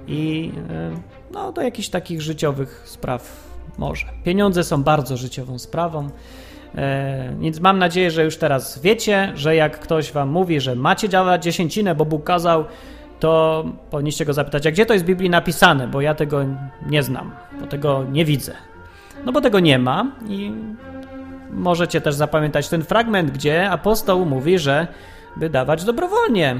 [0.07, 4.05] i e, no, do jakichś takich życiowych spraw może.
[4.23, 6.09] Pieniądze są bardzo życiową sprawą.
[6.75, 11.09] E, więc mam nadzieję, że już teraz wiecie, że jak ktoś wam mówi, że macie
[11.09, 12.65] działać dziesięcinę, bo Bóg kazał,
[13.19, 16.45] to powinniście go zapytać, a gdzie to jest w Biblii napisane, bo ja tego
[16.89, 18.53] nie znam, bo tego nie widzę.
[19.25, 20.51] No bo tego nie ma i
[21.51, 24.87] Możecie też zapamiętać ten fragment, gdzie apostoł mówi, że
[25.37, 26.55] by dawać dobrowolnie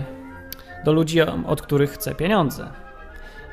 [0.85, 2.67] do ludzi, od których chce pieniądze.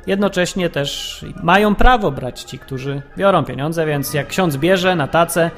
[0.06, 5.50] Jednocześnie też mają prawo brać ci, którzy biorą pieniądze, więc jak ksiądz bierze na tacę,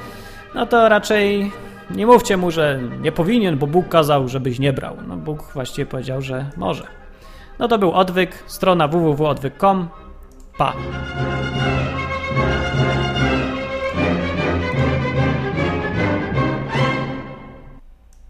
[0.55, 1.53] no to raczej
[1.91, 4.97] nie mówcie mu, że nie powinien, bo Bóg kazał, żebyś nie brał.
[5.09, 6.87] No Bóg właściwie powiedział, że może.
[7.59, 9.89] No to był odwyk, strona www.odwyk.com.
[10.59, 10.73] Pa!